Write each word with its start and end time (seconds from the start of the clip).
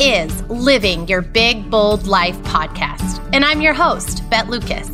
is 0.00 0.42
Living 0.44 1.06
Your 1.08 1.20
Big 1.20 1.70
Bold 1.70 2.06
Life 2.06 2.38
podcast, 2.38 3.22
and 3.34 3.44
I'm 3.44 3.60
your 3.60 3.74
host, 3.74 4.28
Bet 4.30 4.48
Lucas. 4.48 4.90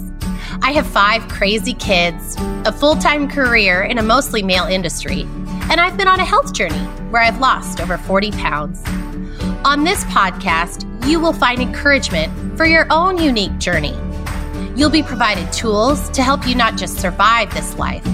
I 0.62 0.72
have 0.72 0.85
five 0.85 1.29
crazy 1.29 1.74
kids, 1.74 2.35
a 2.64 2.72
full 2.72 2.96
time 2.96 3.30
career 3.30 3.84
in 3.84 3.98
a 3.98 4.03
mostly 4.03 4.42
male 4.42 4.64
industry, 4.64 5.22
and 5.71 5.80
I've 5.80 5.97
been 5.97 6.08
on 6.08 6.19
a 6.19 6.24
health 6.24 6.53
journey 6.53 6.84
where 7.11 7.22
I've 7.22 7.38
lost 7.38 7.80
over 7.80 7.97
40 7.98 8.33
pounds. 8.33 8.83
On 9.65 9.84
this 9.84 10.03
podcast, 10.06 10.83
you 11.08 11.20
will 11.20 11.33
find 11.33 11.62
encouragement 11.62 12.57
for 12.57 12.66
your 12.66 12.88
own 12.90 13.16
unique 13.16 13.57
journey. 13.58 13.97
You'll 14.75 14.90
be 14.90 15.04
provided 15.04 15.52
tools 15.52 16.11
to 16.11 16.23
help 16.25 16.48
you 16.48 16.57
not 16.57 16.77
just 16.77 16.98
survive 16.98 17.55
this 17.55 17.79
life, 17.79 18.05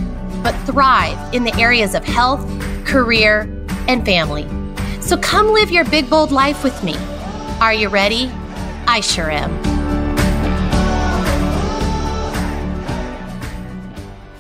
but 0.43 0.53
thrive 0.67 1.33
in 1.33 1.45
the 1.45 1.59
areas 1.59 1.95
of 1.95 2.05
health, 2.05 2.47
career, 2.85 3.49
and 3.89 4.05
family. 4.05 4.47
So 5.13 5.19
come 5.19 5.53
live 5.53 5.71
your 5.71 5.85
big, 5.85 6.09
bold 6.09 6.33
life 6.33 6.65
with 6.65 6.83
me. 6.83 6.97
Are 7.61 7.75
you 7.75 7.91
ready? 7.91 8.33
I 8.89 9.01
sure 9.03 9.31
am. 9.31 9.51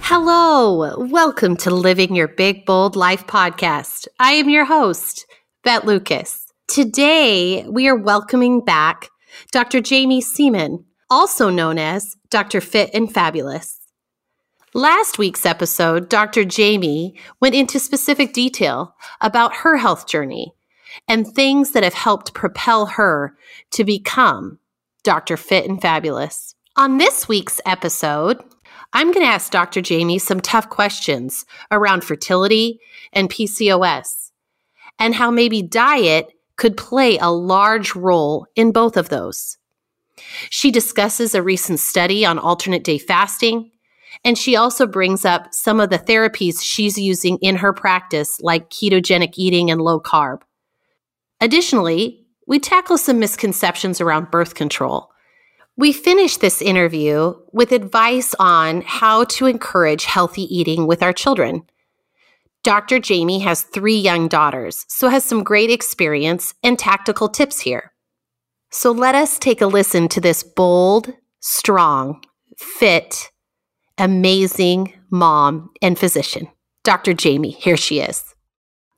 Hello, 0.00 0.96
welcome 0.98 1.58
to 1.58 1.70
Living 1.70 2.16
Your 2.16 2.28
Big, 2.28 2.64
Bold 2.64 2.96
Life 2.96 3.26
podcast. 3.26 4.08
I 4.18 4.32
am 4.32 4.48
your 4.48 4.64
host, 4.64 5.26
Bet 5.62 5.84
Lucas. 5.84 6.50
Today, 6.68 7.66
we 7.68 7.86
are 7.86 7.94
welcoming 7.94 8.64
back 8.64 9.10
Dr. 9.50 9.82
Jamie 9.82 10.22
Seeman, 10.22 10.86
also 11.10 11.50
known 11.50 11.76
as 11.76 12.16
Dr. 12.30 12.62
Fit 12.62 12.88
and 12.94 13.12
Fabulous. 13.12 13.78
Last 14.72 15.18
week's 15.18 15.44
episode, 15.44 16.08
Dr. 16.08 16.46
Jamie 16.46 17.14
went 17.42 17.54
into 17.54 17.78
specific 17.78 18.32
detail 18.32 18.94
about 19.20 19.56
her 19.56 19.76
health 19.76 20.06
journey 20.06 20.54
and 21.08 21.26
things 21.26 21.72
that 21.72 21.82
have 21.82 21.94
helped 21.94 22.34
propel 22.34 22.86
her 22.86 23.36
to 23.72 23.84
become 23.84 24.58
Dr. 25.02 25.36
Fit 25.36 25.68
and 25.68 25.80
Fabulous. 25.80 26.54
On 26.76 26.98
this 26.98 27.28
week's 27.28 27.60
episode, 27.66 28.42
I'm 28.92 29.12
going 29.12 29.24
to 29.26 29.32
ask 29.32 29.50
Dr. 29.50 29.80
Jamie 29.80 30.18
some 30.18 30.40
tough 30.40 30.68
questions 30.68 31.44
around 31.70 32.04
fertility 32.04 32.80
and 33.12 33.30
PCOS 33.30 34.30
and 34.98 35.14
how 35.14 35.30
maybe 35.30 35.62
diet 35.62 36.28
could 36.56 36.76
play 36.76 37.18
a 37.18 37.30
large 37.30 37.94
role 37.94 38.46
in 38.54 38.72
both 38.72 38.96
of 38.96 39.08
those. 39.08 39.56
She 40.50 40.70
discusses 40.70 41.34
a 41.34 41.42
recent 41.42 41.80
study 41.80 42.24
on 42.24 42.38
alternate 42.38 42.84
day 42.84 42.98
fasting 42.98 43.70
and 44.24 44.36
she 44.36 44.56
also 44.56 44.86
brings 44.86 45.24
up 45.24 45.52
some 45.52 45.80
of 45.80 45.90
the 45.90 45.98
therapies 45.98 46.62
she's 46.62 46.98
using 46.98 47.38
in 47.38 47.56
her 47.56 47.72
practice, 47.72 48.40
like 48.40 48.70
ketogenic 48.70 49.34
eating 49.36 49.70
and 49.70 49.80
low 49.80 50.00
carb. 50.00 50.42
Additionally, 51.42 52.24
we 52.46 52.60
tackle 52.60 52.96
some 52.96 53.18
misconceptions 53.18 54.00
around 54.00 54.30
birth 54.30 54.54
control. 54.54 55.10
We 55.76 55.92
finish 55.92 56.36
this 56.36 56.62
interview 56.62 57.34
with 57.52 57.72
advice 57.72 58.32
on 58.38 58.82
how 58.82 59.24
to 59.24 59.46
encourage 59.46 60.04
healthy 60.04 60.42
eating 60.42 60.86
with 60.86 61.02
our 61.02 61.12
children. 61.12 61.62
Dr. 62.62 63.00
Jamie 63.00 63.40
has 63.40 63.64
three 63.64 63.96
young 63.96 64.28
daughters, 64.28 64.84
so 64.88 65.08
has 65.08 65.24
some 65.24 65.42
great 65.42 65.68
experience 65.68 66.54
and 66.62 66.78
tactical 66.78 67.28
tips 67.28 67.58
here. 67.58 67.92
So 68.70 68.92
let 68.92 69.16
us 69.16 69.36
take 69.40 69.60
a 69.60 69.66
listen 69.66 70.06
to 70.10 70.20
this 70.20 70.44
bold, 70.44 71.12
strong, 71.40 72.22
fit, 72.56 73.30
amazing 73.98 74.94
mom 75.10 75.70
and 75.82 75.98
physician, 75.98 76.46
Dr. 76.84 77.14
Jamie. 77.14 77.50
Here 77.50 77.76
she 77.76 77.98
is. 77.98 78.31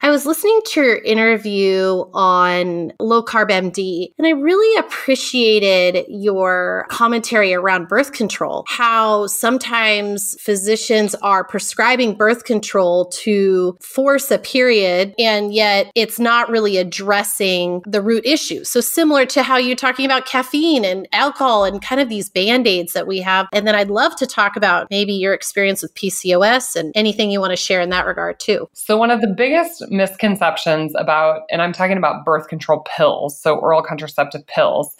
I 0.05 0.11
was 0.11 0.27
listening 0.27 0.61
to 0.67 0.83
your 0.83 0.97
interview 0.99 2.05
on 2.13 2.93
Low 3.01 3.25
Carb 3.25 3.49
MD, 3.49 4.09
and 4.19 4.27
I 4.27 4.33
really 4.33 4.79
appreciated 4.79 6.05
your 6.11 6.85
commentary 6.91 7.55
around 7.55 7.89
birth 7.89 8.13
control. 8.13 8.67
How 8.69 9.27
sometimes 9.29 10.37
physicians 10.39 11.15
are 11.23 11.43
prescribing 11.43 12.17
birth 12.17 12.45
control 12.45 13.07
to 13.23 13.79
force 13.81 14.31
a 14.31 14.37
period, 14.37 15.15
and 15.19 15.55
yet 15.55 15.91
it's 15.95 16.19
not 16.19 16.51
really 16.51 16.77
addressing 16.77 17.81
the 17.87 18.03
root 18.03 18.27
issue. 18.27 18.63
So, 18.63 18.83
similar 18.83 19.25
to 19.25 19.43
how 19.43 19.57
you're 19.57 19.75
talking 19.75 20.05
about 20.05 20.27
caffeine 20.27 20.85
and 20.85 21.09
alcohol 21.13 21.65
and 21.65 21.81
kind 21.81 22.03
of 22.03 22.11
these 22.11 22.29
band 22.29 22.67
aids 22.67 22.93
that 22.93 23.07
we 23.07 23.21
have. 23.21 23.47
And 23.55 23.67
then 23.67 23.75
I'd 23.75 23.89
love 23.89 24.17
to 24.17 24.27
talk 24.27 24.55
about 24.55 24.89
maybe 24.91 25.15
your 25.15 25.33
experience 25.33 25.81
with 25.81 25.95
PCOS 25.95 26.77
and 26.77 26.93
anything 26.95 27.31
you 27.31 27.41
want 27.41 27.53
to 27.53 27.57
share 27.57 27.81
in 27.81 27.89
that 27.89 28.05
regard, 28.05 28.39
too. 28.39 28.69
So, 28.75 28.99
one 28.99 29.11
of 29.11 29.23
the 29.23 29.29
biggest 29.35 29.83
misconceptions 29.95 30.93
about, 30.97 31.43
and 31.51 31.63
I'm 31.63 31.73
talking 31.73 31.97
about 31.97 32.25
birth 32.25 32.49
control 32.49 32.85
pills, 32.97 33.41
so 33.41 33.57
oral 33.57 33.83
contraceptive 33.83 34.47
pills, 34.47 34.95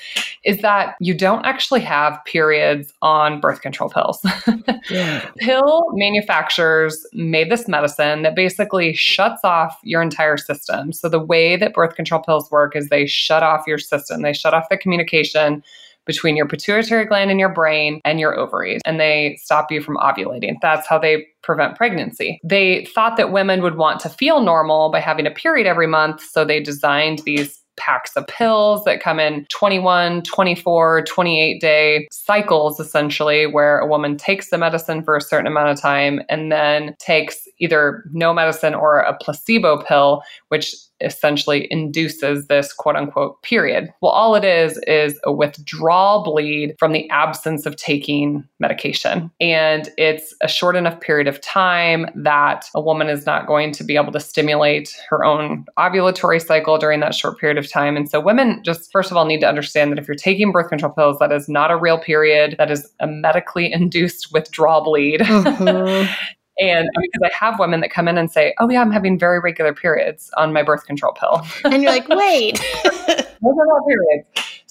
is 0.45 0.63
that 0.63 0.95
you 1.01 1.13
don't 1.13 1.45
actually 1.45 1.81
have 1.81 2.19
periods 2.25 2.93
on 3.03 3.41
birth 3.41 3.61
control 3.61 3.91
pills. 3.91 4.25
yeah. 4.91 5.29
Pill 5.39 5.85
manufacturers 5.93 7.07
made 7.13 7.51
this 7.51 7.69
medicine 7.69 8.23
that 8.23 8.37
basically 8.37 8.95
shuts 8.95 9.41
off 9.45 9.77
your 9.83 10.01
entire 10.01 10.37
system. 10.37 10.93
So 10.93 11.09
the 11.09 11.21
way 11.21 11.57
that 11.57 11.75
birth 11.75 11.97
control 11.97 12.23
pills 12.23 12.51
work 12.51 12.77
is 12.77 12.89
they 12.89 13.07
shut 13.07 13.43
off 13.43 13.67
your 13.67 13.79
system, 13.79 14.23
they 14.23 14.33
shut 14.33 14.55
off 14.55 14.69
the 14.71 14.79
communication 14.79 15.63
between 16.07 16.37
your 16.37 16.47
pituitary 16.47 17.05
gland 17.05 17.31
in 17.31 17.39
your 17.39 17.49
brain 17.49 18.01
and 18.05 18.21
your 18.21 18.39
ovaries, 18.39 18.81
and 18.85 19.01
they 19.01 19.39
stop 19.43 19.71
you 19.71 19.81
from 19.81 19.97
ovulating. 19.97 20.55
That's 20.63 20.87
how 20.87 20.99
they 20.99 21.27
prevent 21.43 21.77
pregnancy. 21.77 22.41
They 22.45 22.87
thought 22.95 23.17
that 23.17 23.33
women 23.33 23.63
would 23.63 23.77
want 23.77 24.01
to 24.01 24.09
feel 24.09 24.43
normal 24.43 24.91
by 24.91 25.01
having 25.01 25.27
a 25.27 25.31
period 25.31 25.67
every 25.67 25.87
month, 25.87 26.23
so 26.23 26.45
they 26.45 26.61
designed 26.61 27.21
these 27.21 27.61
packs 27.77 28.17
of 28.17 28.27
pills 28.27 28.85
that 28.85 29.03
come 29.03 29.19
in 29.19 29.47
21, 29.51 30.23
24, 30.23 31.03
28 31.05 31.61
day 31.61 32.09
cycles, 32.11 32.79
essentially, 32.81 33.47
where 33.47 33.79
a 33.79 33.87
woman 33.87 34.17
takes 34.17 34.51
the 34.51 34.59
medicine 34.59 35.03
for 35.03 35.17
a 35.17 35.21
certain 35.21 35.47
amount 35.47 35.71
of 35.71 35.81
time 35.81 36.21
and 36.29 36.53
then 36.53 36.95
takes 36.99 37.49
either 37.59 38.05
no 38.13 38.33
medicine 38.33 38.75
or 38.75 39.01
a 39.01 39.17
placebo 39.17 39.83
pill, 39.83 40.23
which 40.49 40.75
essentially 41.05 41.69
induces 41.71 42.47
this 42.47 42.73
quote 42.73 42.97
unquote 42.97 43.43
period. 43.43 43.93
Well, 44.01 44.13
all 44.13 44.35
it 44.35 44.45
is 44.45 44.79
is 44.87 45.19
a 45.25 45.33
withdrawal 45.33 46.25
bleed 46.25 46.75
from 46.79 46.93
the 46.93 47.09
absence 47.11 47.67
of 47.67 47.77
taking 47.77 48.47
medication. 48.59 49.31
And 49.41 49.91
it's 49.99 50.35
a 50.43 50.49
short 50.49 50.77
enough 50.77 51.01
period 51.01 51.29
of 51.29 51.41
time 51.41 52.07
that 52.15 52.67
a 52.75 52.81
woman 52.81 53.09
is 53.09 53.27
not 53.27 53.47
going 53.47 53.73
to 53.73 53.85
be 53.85 53.97
able 53.97 54.13
to 54.13 54.21
stimulate 54.21 54.97
her 55.09 55.25
own 55.25 55.65
ovulatory 55.79 56.45
cycle 56.45 56.79
during 56.79 57.01
that 57.01 57.15
short 57.15 57.39
period 57.39 57.59
of 57.59 57.71
time. 57.71 57.97
And 57.97 58.09
so 58.09 58.21
women 58.21 58.63
just 58.65 58.91
first 58.93 59.11
of 59.11 59.17
all 59.17 59.25
need 59.25 59.41
to 59.41 59.49
understand 59.49 59.93
that 59.93 59.99
if 59.99 60.09
you're 60.09 60.15
taking 60.15 60.53
birth 60.53 60.69
control 60.69 60.93
pills, 60.93 61.19
that 61.19 61.33
is 61.33 61.49
not 61.49 61.71
a 61.71 61.77
real 61.77 61.99
period, 61.99 62.57
that 62.59 62.71
is 62.71 62.91
a 63.01 63.07
medically 63.07 63.73
induced 63.73 64.33
withdrawal 64.33 64.83
bleed. 64.85 65.21
Mm-hmm. 65.21 66.13
And 66.59 66.89
because 66.95 67.31
I 67.33 67.37
have 67.37 67.59
women 67.59 67.81
that 67.81 67.91
come 67.91 68.07
in 68.07 68.17
and 68.17 68.31
say, 68.31 68.55
Oh, 68.59 68.71
yeah, 68.71 68.81
I'm 68.81 68.93
having 68.93 69.19
very 69.19 69.41
regular 69.41 69.75
periods 69.75 70.31
on 70.37 70.53
my 70.53 70.63
birth 70.63 70.87
control 70.87 71.13
pill. 71.13 71.43
And 71.65 71.83
you're 71.83 71.93
like, 71.93 72.09
Wait. 72.09 72.61
Those 72.85 73.55
are 73.59 73.67
not 73.67 73.83
periods. 73.87 74.27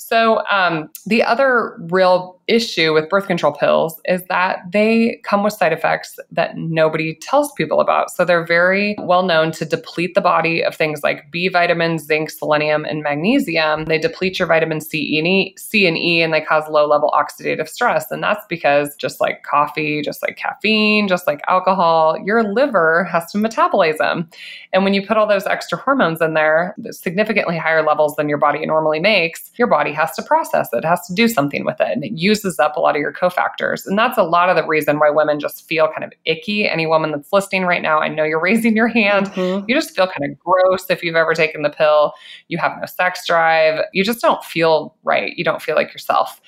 So, 0.06 0.44
um, 0.52 0.90
the 1.06 1.24
other 1.24 1.78
real 1.90 2.42
issue 2.48 2.94
with 2.94 3.10
birth 3.10 3.26
control 3.26 3.54
pills 3.54 4.02
is 4.04 4.22
that 4.28 4.60
they 4.70 5.22
come 5.24 5.44
with 5.44 5.54
side 5.54 5.72
effects 5.72 6.20
that 6.30 6.58
nobody 6.58 7.16
tells 7.22 7.54
people 7.54 7.80
about. 7.80 8.12
So, 8.12 8.26
they're 8.26 8.46
very 8.46 8.98
well 9.00 9.24
known 9.24 9.52
to 9.54 9.64
deplete 9.64 10.14
the 10.14 10.20
body 10.20 10.62
of 10.62 10.76
things 10.76 11.04
like 11.04 11.32
B 11.32 11.48
vitamins, 11.48 12.04
zinc, 12.04 12.32
selenium, 12.32 12.84
and 12.84 13.02
magnesium. 13.02 13.86
They 13.86 13.98
deplete 13.98 14.40
your 14.40 14.48
vitamin 14.50 14.82
C 14.82 15.18
and 15.18 15.26
E, 15.28 15.56
C 15.58 15.88
and 15.88 15.98
E, 15.98 16.22
and 16.22 16.34
they 16.34 16.42
cause 16.42 16.68
low 16.70 16.86
level 16.86 17.10
oxidative 17.12 17.70
stress. 17.70 18.12
And 18.12 18.22
that's 18.22 18.46
because 18.50 18.98
just 18.98 19.22
like 19.22 19.44
coffee, 19.44 20.02
just 20.02 20.22
like 20.22 20.36
caffeine, 20.36 21.08
just 21.08 21.28
like 21.28 21.40
alcohol, 21.48 22.18
your 22.26 22.44
liver 22.44 23.06
has 23.06 23.32
to 23.32 23.38
metabolize 23.38 24.00
them. 24.00 24.30
And 24.74 24.84
when 24.84 24.94
you 24.94 25.06
put 25.06 25.16
all 25.16 25.28
those 25.28 25.46
extra 25.46 25.78
hormones 25.78 26.20
in 26.20 26.34
there, 26.34 26.76
significantly 26.92 27.58
higher 27.58 27.84
levels 27.84 28.18
than 28.18 28.28
your 28.28 28.38
body 28.38 28.66
normally 28.66 29.00
makes, 29.00 29.50
your 29.56 29.68
body 29.68 29.93
has 29.94 30.12
to 30.16 30.22
process 30.22 30.70
it, 30.74 30.84
has 30.84 31.06
to 31.08 31.14
do 31.14 31.28
something 31.28 31.66
with 31.66 31.80
it. 31.80 31.88
And 31.88 32.04
it 32.04 32.12
uses 32.14 32.60
up 32.60 32.76
a 32.76 32.80
lot 32.80 32.96
of 32.96 33.00
your 33.00 33.14
cofactors. 33.14 33.86
And 33.86 33.98
that's 33.98 34.18
a 34.18 34.24
lot 34.24 34.50
of 34.50 34.56
the 34.56 34.66
reason 34.66 35.00
why 35.00 35.10
women 35.10 35.40
just 35.40 35.68
feel 35.68 35.88
kind 35.88 36.04
of 36.04 36.12
icky. 36.26 36.68
Any 36.68 36.88
woman 36.88 37.12
that's 37.12 37.32
listening 37.32 37.64
right 37.64 37.82
now, 37.82 38.00
I 38.00 38.08
know 38.08 38.24
you're 38.24 38.42
raising 38.42 38.76
your 38.76 38.88
hand. 38.88 39.28
Mm-hmm. 39.28 39.66
You 39.68 39.76
just 39.76 39.96
feel 39.96 40.08
kind 40.08 40.32
of 40.32 40.40
gross 40.40 40.90
if 40.90 41.04
you've 41.04 41.16
ever 41.16 41.34
taken 41.34 41.62
the 41.62 41.70
pill. 41.70 42.14
You 42.48 42.58
have 42.58 42.74
no 42.80 42.86
sex 42.86 43.26
drive. 43.26 43.80
You 43.94 44.04
just 44.04 44.22
don't 44.22 44.44
feel 44.44 44.96
right. 45.04 45.34
You 45.38 45.44
don't 45.44 45.62
feel 45.62 45.76
like 45.76 45.94
yourself. 45.94 46.42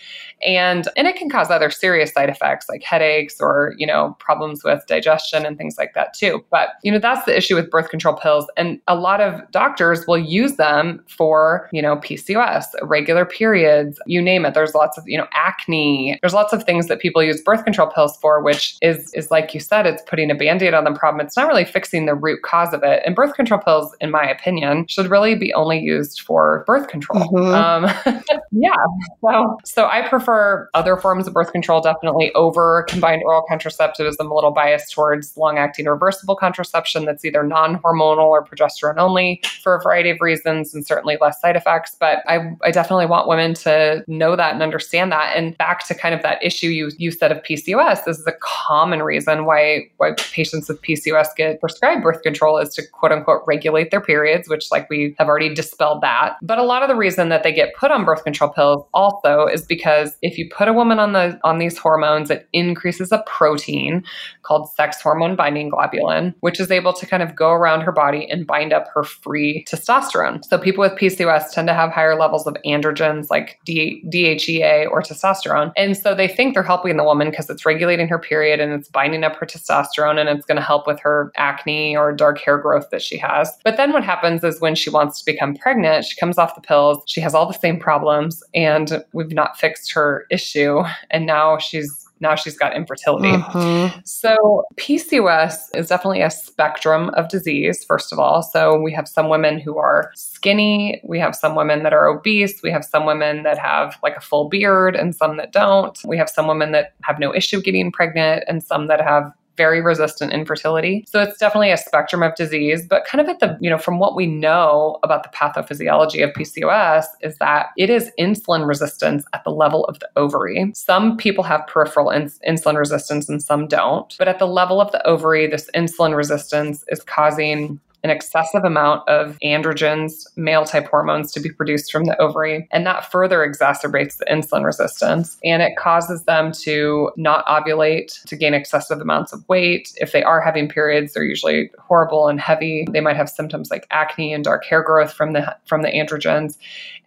And 0.46 0.88
and 0.98 1.08
it 1.08 1.16
can 1.16 1.30
cause 1.30 1.50
other 1.50 1.72
serious 1.72 2.12
side 2.12 2.30
effects 2.30 2.68
like 2.70 2.84
headaches 2.84 3.40
or, 3.40 3.74
you 3.78 3.88
know, 3.88 4.16
problems 4.20 4.64
with 4.64 4.86
digestion 4.88 5.46
and 5.46 5.58
things 5.58 5.78
like 5.78 5.94
that 5.94 6.14
too. 6.14 6.44
But, 6.50 6.70
you 6.84 6.92
know, 6.92 7.00
that's 7.00 7.26
the 7.26 7.36
issue 7.36 7.56
with 7.56 7.70
birth 7.70 7.90
control 7.90 8.16
pills 8.16 8.46
and 8.58 8.80
a 8.88 8.96
lot 8.96 9.22
of 9.22 9.42
doctors 9.52 10.06
will 10.08 10.18
use 10.18 10.58
them 10.58 11.04
for, 11.08 11.70
you 11.72 11.82
know, 11.82 11.98
PCOS, 11.98 12.66
regular 12.84 13.26
periods, 13.26 14.00
you 14.06 14.22
name 14.22 14.46
it. 14.46 14.54
There's 14.54 14.76
lots 14.76 14.98
of, 14.98 15.04
you 15.08 15.18
know, 15.18 15.28
acne. 15.34 16.20
There's 16.22 16.34
lots 16.34 16.54
of 16.54 16.64
things 16.64 16.88
that 16.88 17.00
people 17.00 17.24
use 17.24 17.42
birth 17.42 17.64
control 17.64 17.88
pills 17.88 18.18
for, 18.18 18.42
which 18.42 18.78
is 18.82 19.12
is 19.14 19.32
like 19.32 19.54
you 19.54 19.60
said, 19.60 19.86
it's 19.86 20.04
putting 20.04 20.30
a 20.30 20.36
band-aid 20.36 20.74
on 20.74 20.84
the 20.84 20.92
problem. 20.92 21.26
It's 21.26 21.38
not 21.38 21.48
really 21.48 21.66
fixing 21.66 22.06
the 22.06 22.16
root 22.16 22.42
cause 22.44 22.74
of 22.74 22.84
it. 22.84 23.02
And 23.06 23.16
birth 23.16 23.34
control 23.36 23.60
pills, 23.60 23.96
in 24.02 24.12
my 24.12 24.24
opinion, 24.30 24.88
should 24.88 25.08
really 25.08 25.36
be 25.36 25.54
only 25.54 25.80
used 25.80 26.22
for 26.22 26.64
birth 26.68 26.88
control. 26.88 27.24
Mm-hmm. 27.30 27.54
Um, 27.54 28.26
yeah. 28.52 28.76
So 29.22 29.58
so 29.64 29.88
I 29.88 30.08
prefer 30.08 30.25
other 30.74 30.98
forms 30.98 31.28
of 31.28 31.34
birth 31.34 31.52
control 31.52 31.82
definitely 31.82 32.32
over 32.34 32.86
combined 32.90 33.24
oral 33.26 33.44
contraceptives. 33.50 34.16
I'm 34.20 34.32
a 34.32 34.36
little 34.36 34.52
biased 34.52 34.94
towards 34.94 35.36
long-acting 35.38 35.86
reversible 35.86 36.36
contraception 36.36 37.06
that's 37.06 37.24
either 37.26 37.44
non-hormonal 37.44 38.28
or 38.28 38.46
progesterone 38.46 38.98
only 38.98 39.42
for 39.62 39.76
a 39.76 39.82
variety 39.82 40.10
of 40.10 40.18
reasons 40.22 40.74
and 40.74 40.86
certainly 40.86 41.18
less 41.20 41.40
side 41.42 41.56
effects. 41.56 41.96
But 42.00 42.20
I, 42.28 42.52
I 42.64 42.72
definitely 42.72 43.06
want 43.06 43.28
women 43.28 43.54
to 43.56 44.04
know 44.08 44.36
that 44.36 44.54
and 44.54 44.64
understand 44.64 45.12
that. 45.12 45.36
And 45.36 45.58
back 45.58 45.86
to 45.88 45.96
kind 45.96 46.16
of 46.16 46.22
that 46.22 46.44
issue 46.44 46.68
you, 46.68 46.92
you 46.98 47.12
said 47.12 47.32
of 47.32 47.42
PCOS, 47.44 48.06
this 48.06 48.20
is 48.20 48.28
a 48.28 48.34
common 48.42 49.02
reason 49.04 49.46
why, 49.46 49.90
why 49.98 50.14
patients 50.32 50.70
with 50.70 50.82
PCOS 50.82 51.28
get 51.36 51.60
prescribed 51.60 52.04
birth 52.04 52.22
control 52.22 52.58
is 52.58 52.74
to 52.76 52.84
quote 52.92 53.12
unquote 53.12 53.42
regulate 53.46 53.92
their 53.92 54.02
periods, 54.02 54.50
which 54.50 54.72
like 54.72 54.90
we 54.90 55.16
have 55.18 55.28
already 55.28 55.54
dispelled 55.54 56.02
that. 56.02 56.38
But 56.42 56.58
a 56.58 56.64
lot 56.64 56.84
of 56.84 56.90
the 56.90 56.96
reason 56.96 57.30
that 57.30 57.44
they 57.44 57.54
get 57.54 57.76
put 57.76 57.92
on 57.92 58.06
birth 58.06 58.24
control 58.24 58.52
pills 58.52 58.86
also 58.94 59.48
is 59.48 59.66
because 59.66 60.15
if 60.22 60.38
you 60.38 60.50
put 60.50 60.68
a 60.68 60.74
woman 60.74 61.00
on 61.00 61.14
the 61.14 61.40
on 61.44 61.58
these 61.58 61.78
hormones, 61.78 62.30
it 62.30 62.48
increases 62.54 63.12
a 63.12 63.24
protein 63.26 64.04
called 64.44 64.70
sex 64.72 65.02
hormone 65.02 65.36
binding 65.36 65.72
globulin, 65.72 66.34
which 66.42 66.60
is 66.60 66.72
able 66.72 66.94
to 66.94 67.06
kind 67.06 67.24
of 67.24 67.36
go 67.36 67.52
around 67.52 67.82
her 67.82 67.92
body 67.92 68.30
and 68.30 68.46
bind 68.46 68.74
up 68.74 68.88
her 68.94 69.04
free 69.04 69.66
testosterone. 69.70 70.44
So 70.46 70.58
people 70.58 70.82
with 70.82 70.94
PCOS 70.94 71.52
tend 71.52 71.68
to 71.68 71.74
have 71.74 71.92
higher 71.92 72.16
levels 72.18 72.46
of 72.48 72.56
androgens 72.66 73.30
like 73.30 73.60
D- 73.66 74.04
DHEA 74.08 74.90
or 74.90 75.02
testosterone. 75.02 75.72
And 75.76 75.98
so 75.98 76.14
they 76.14 76.28
think 76.28 76.54
they're 76.54 76.64
helping 76.64 76.98
the 76.98 77.04
woman 77.04 77.30
because 77.30 77.50
it's 77.50 77.66
regulating 77.66 78.08
her 78.08 78.20
period 78.20 78.60
and 78.60 78.72
it's 78.74 78.90
binding 78.90 79.24
up 79.24 79.36
her 79.38 79.46
testosterone 79.46 80.20
and 80.20 80.30
it's 80.30 80.46
going 80.46 80.58
to 80.58 80.62
help 80.62 80.88
with 80.88 81.00
her 81.00 81.32
acne 81.36 81.98
or 81.98 82.14
dark 82.14 82.40
hair 82.40 82.58
growth 82.58 82.90
that 82.92 83.02
she 83.02 83.18
has. 83.18 83.52
But 83.64 83.78
then 83.78 83.92
what 83.92 84.04
happens 84.04 84.44
is 84.44 84.62
when 84.62 84.76
she 84.76 84.90
wants 84.90 85.20
to 85.20 85.26
become 85.26 85.56
pregnant, 85.56 86.06
she 86.06 86.20
comes 86.20 86.38
off 86.38 86.56
the 86.56 86.62
pills, 86.62 87.04
she 87.08 87.22
has 87.22 87.34
all 87.34 87.48
the 87.48 87.54
same 87.54 87.80
problems, 87.80 88.44
and 88.54 89.04
we've 89.14 89.32
not 89.32 89.58
fixed 89.58 89.92
her 89.92 90.05
issue. 90.30 90.84
And 91.12 91.26
now 91.26 91.58
she's 91.58 92.06
now 92.20 92.36
she's 92.36 92.58
got 92.58 92.76
infertility. 92.76 93.30
Mm-hmm. 93.30 94.00
So, 94.06 94.64
PCOS 94.78 95.76
is 95.76 95.90
definitely 95.90 96.22
a 96.22 96.32
spectrum 96.32 97.10
of 97.10 97.28
disease, 97.28 97.84
first 97.84 98.14
of 98.14 98.20
all. 98.20 98.42
So, 98.42 98.80
we 98.80 98.94
have 98.94 99.08
some 99.08 99.30
women 99.30 99.60
who 99.60 99.78
are 99.78 100.12
skinny, 100.16 101.02
we 101.04 101.20
have 101.20 101.36
some 101.36 101.56
women 101.56 101.84
that 101.84 101.94
are 101.94 102.08
obese, 102.08 102.62
we 102.64 102.72
have 102.72 102.86
some 102.86 103.06
women 103.06 103.44
that 103.44 103.58
have 103.58 103.98
like 104.02 104.16
a 104.16 104.22
full 104.22 104.48
beard, 104.48 104.96
and 104.96 105.14
some 105.14 105.38
that 105.38 105.52
don't. 105.52 106.00
We 106.06 106.18
have 106.18 106.30
some 106.30 106.48
women 106.48 106.72
that 106.72 106.94
have 107.04 107.20
no 107.20 107.36
issue 107.36 107.62
getting 107.62 107.92
pregnant, 107.92 108.46
and 108.48 108.64
some 108.64 108.88
that 108.88 109.02
have 109.02 109.32
very 109.58 109.82
resistant 109.82 110.34
infertility. 110.34 111.06
So 111.08 111.22
it's 111.22 111.38
definitely 111.38 111.72
a 111.72 111.78
spectrum 111.78 112.24
of 112.24 112.36
disease, 112.36 112.86
but 112.88 113.06
kind 113.06 113.22
of 113.22 113.28
at 113.28 113.40
the, 113.40 113.58
you 113.62 113.70
know, 113.70 113.78
from 113.78 114.00
what 114.00 114.16
we 114.16 114.26
know 114.26 115.00
about 115.04 115.24
the 115.24 115.30
pathophysiology 115.30 116.24
of 116.24 116.32
PCOS 116.32 117.06
is 117.22 117.38
that 117.38 117.68
it 117.78 117.90
is 117.90 118.12
insulin 118.20 118.68
resistance 118.68 119.24
at 119.34 119.44
the 119.44 119.52
level 119.52 119.86
of 119.86 120.00
the 120.00 120.10
ovary. 120.16 120.72
Some 120.74 121.18
people 121.18 121.44
have 121.44 121.66
peripheral 121.68 122.10
ins- 122.10 122.40
insulin 122.48 122.78
resistance 122.78 123.30
and 123.30 123.42
some 123.42 123.68
don't, 123.68 124.16
but 124.18 124.28
at 124.28 124.40
the 124.40 124.48
level 124.48 124.82
of 124.82 124.92
the 124.92 125.06
ovary, 125.08 125.48
this 125.48 125.70
insulin 125.76 126.16
resistance 126.16 126.84
is 126.88 127.02
causing 127.04 127.80
an 128.06 128.12
excessive 128.12 128.64
amount 128.64 129.02
of 129.10 129.36
androgens, 129.44 130.28
male 130.36 130.64
type 130.64 130.88
hormones 130.88 131.32
to 131.32 131.40
be 131.40 131.50
produced 131.50 131.92
from 131.92 132.06
the 132.06 132.16
ovary. 132.22 132.68
And 132.72 132.86
that 132.86 133.12
further 133.12 133.40
exacerbates 133.40 134.18
the 134.18 134.26
insulin 134.26 134.64
resistance. 134.64 135.40
And 135.44 135.64
it 135.64 135.76
causes 135.76 136.24
them 136.26 136.52
to 136.62 137.10
not 137.18 137.44
ovulate, 137.48 138.22
to 138.26 138.36
gain 138.36 138.54
excessive 138.54 139.02
amounts 139.02 139.34
of 139.34 139.44
weight. 139.50 139.92
If 139.96 140.12
they 140.12 140.22
are 140.22 140.40
having 140.40 140.70
periods, 140.70 141.14
they're 141.14 141.24
usually 141.24 141.72
horrible 141.80 142.28
and 142.28 142.40
heavy. 142.40 142.86
They 142.92 143.02
might 143.02 143.16
have 143.16 143.28
symptoms 143.28 143.72
like 143.72 143.88
acne 143.90 144.34
and 144.34 144.44
dark 144.44 144.66
hair 144.66 144.84
growth 144.84 145.12
from 145.12 145.34
the 145.34 145.58
from 145.66 145.82
the 145.82 145.90
androgens. 145.90 146.60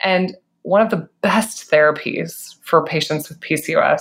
And 0.02 0.36
one 0.62 0.82
of 0.82 0.90
the 0.90 1.08
best 1.22 1.70
therapies 1.70 2.56
for 2.62 2.84
patients 2.84 3.28
with 3.28 3.38
PCOS 3.38 4.00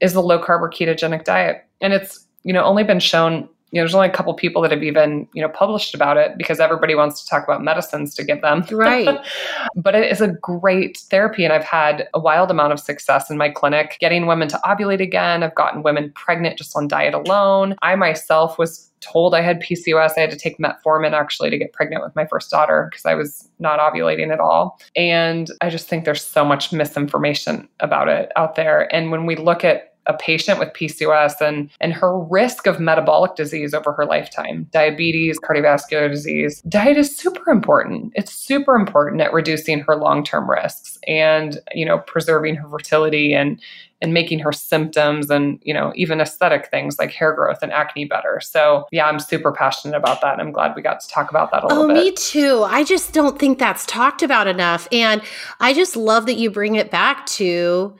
is 0.00 0.14
the 0.14 0.22
low 0.22 0.42
carb 0.42 0.62
or 0.62 0.70
ketogenic 0.70 1.24
diet. 1.24 1.66
And 1.82 1.92
it's, 1.92 2.26
you 2.44 2.54
know, 2.54 2.64
only 2.64 2.82
been 2.82 2.98
shown 2.98 3.46
you 3.74 3.80
know, 3.80 3.82
there's 3.82 3.94
only 3.94 4.06
a 4.06 4.12
couple 4.12 4.32
people 4.34 4.62
that 4.62 4.70
have 4.70 4.84
even, 4.84 5.26
you 5.32 5.42
know, 5.42 5.48
published 5.48 5.96
about 5.96 6.16
it 6.16 6.38
because 6.38 6.60
everybody 6.60 6.94
wants 6.94 7.20
to 7.20 7.28
talk 7.28 7.42
about 7.42 7.60
medicines 7.60 8.14
to 8.14 8.22
give 8.22 8.40
them. 8.40 8.64
Right. 8.70 9.18
but 9.74 9.96
it 9.96 10.12
is 10.12 10.20
a 10.20 10.28
great 10.28 10.98
therapy. 11.10 11.42
And 11.42 11.52
I've 11.52 11.64
had 11.64 12.08
a 12.14 12.20
wild 12.20 12.52
amount 12.52 12.72
of 12.72 12.78
success 12.78 13.28
in 13.30 13.36
my 13.36 13.48
clinic 13.48 13.96
getting 13.98 14.26
women 14.26 14.46
to 14.46 14.60
ovulate 14.64 15.00
again. 15.00 15.42
I've 15.42 15.56
gotten 15.56 15.82
women 15.82 16.12
pregnant 16.14 16.56
just 16.56 16.76
on 16.76 16.86
diet 16.86 17.14
alone. 17.14 17.74
I 17.82 17.96
myself 17.96 18.60
was 18.60 18.92
told 19.00 19.34
I 19.34 19.40
had 19.40 19.60
PCOS. 19.60 20.12
I 20.16 20.20
had 20.20 20.30
to 20.30 20.38
take 20.38 20.58
metformin 20.58 21.10
actually 21.10 21.50
to 21.50 21.58
get 21.58 21.72
pregnant 21.72 22.04
with 22.04 22.14
my 22.14 22.26
first 22.26 22.52
daughter 22.52 22.86
because 22.88 23.04
I 23.04 23.14
was 23.14 23.48
not 23.58 23.80
ovulating 23.80 24.32
at 24.32 24.38
all. 24.38 24.78
And 24.94 25.50
I 25.60 25.68
just 25.68 25.88
think 25.88 26.04
there's 26.04 26.24
so 26.24 26.44
much 26.44 26.72
misinformation 26.72 27.68
about 27.80 28.08
it 28.08 28.30
out 28.36 28.54
there. 28.54 28.94
And 28.94 29.10
when 29.10 29.26
we 29.26 29.34
look 29.34 29.64
at 29.64 29.93
a 30.06 30.14
patient 30.14 30.58
with 30.58 30.68
PCOS 30.70 31.40
and, 31.40 31.70
and 31.80 31.92
her 31.92 32.18
risk 32.18 32.66
of 32.66 32.80
metabolic 32.80 33.34
disease 33.36 33.74
over 33.74 33.92
her 33.92 34.04
lifetime, 34.04 34.68
diabetes, 34.72 35.38
cardiovascular 35.40 36.10
disease, 36.10 36.60
diet 36.62 36.96
is 36.96 37.16
super 37.16 37.50
important. 37.50 38.12
It's 38.14 38.32
super 38.32 38.74
important 38.74 39.20
at 39.22 39.32
reducing 39.32 39.80
her 39.80 39.96
long-term 39.96 40.50
risks 40.50 40.98
and, 41.06 41.58
you 41.74 41.84
know, 41.84 41.98
preserving 41.98 42.56
her 42.56 42.68
fertility 42.68 43.34
and 43.34 43.60
and 44.04 44.12
making 44.12 44.38
her 44.38 44.52
symptoms 44.52 45.30
and, 45.30 45.58
you 45.62 45.72
know, 45.72 45.90
even 45.96 46.20
aesthetic 46.20 46.68
things 46.70 46.98
like 46.98 47.10
hair 47.10 47.32
growth 47.32 47.60
and 47.62 47.72
acne 47.72 48.04
better. 48.04 48.38
So, 48.38 48.86
yeah, 48.92 49.06
I'm 49.06 49.18
super 49.18 49.50
passionate 49.50 49.96
about 49.96 50.20
that. 50.20 50.38
I'm 50.38 50.52
glad 50.52 50.76
we 50.76 50.82
got 50.82 51.00
to 51.00 51.08
talk 51.08 51.30
about 51.30 51.50
that 51.52 51.64
a 51.64 51.68
little 51.68 51.84
oh, 51.84 51.88
bit. 51.88 51.94
Me 51.96 52.12
too. 52.12 52.62
I 52.64 52.84
just 52.84 53.14
don't 53.14 53.38
think 53.38 53.58
that's 53.58 53.86
talked 53.86 54.22
about 54.22 54.46
enough. 54.46 54.86
And 54.92 55.22
I 55.58 55.72
just 55.72 55.96
love 55.96 56.26
that 56.26 56.34
you 56.34 56.50
bring 56.50 56.74
it 56.74 56.90
back 56.90 57.24
to 57.26 57.96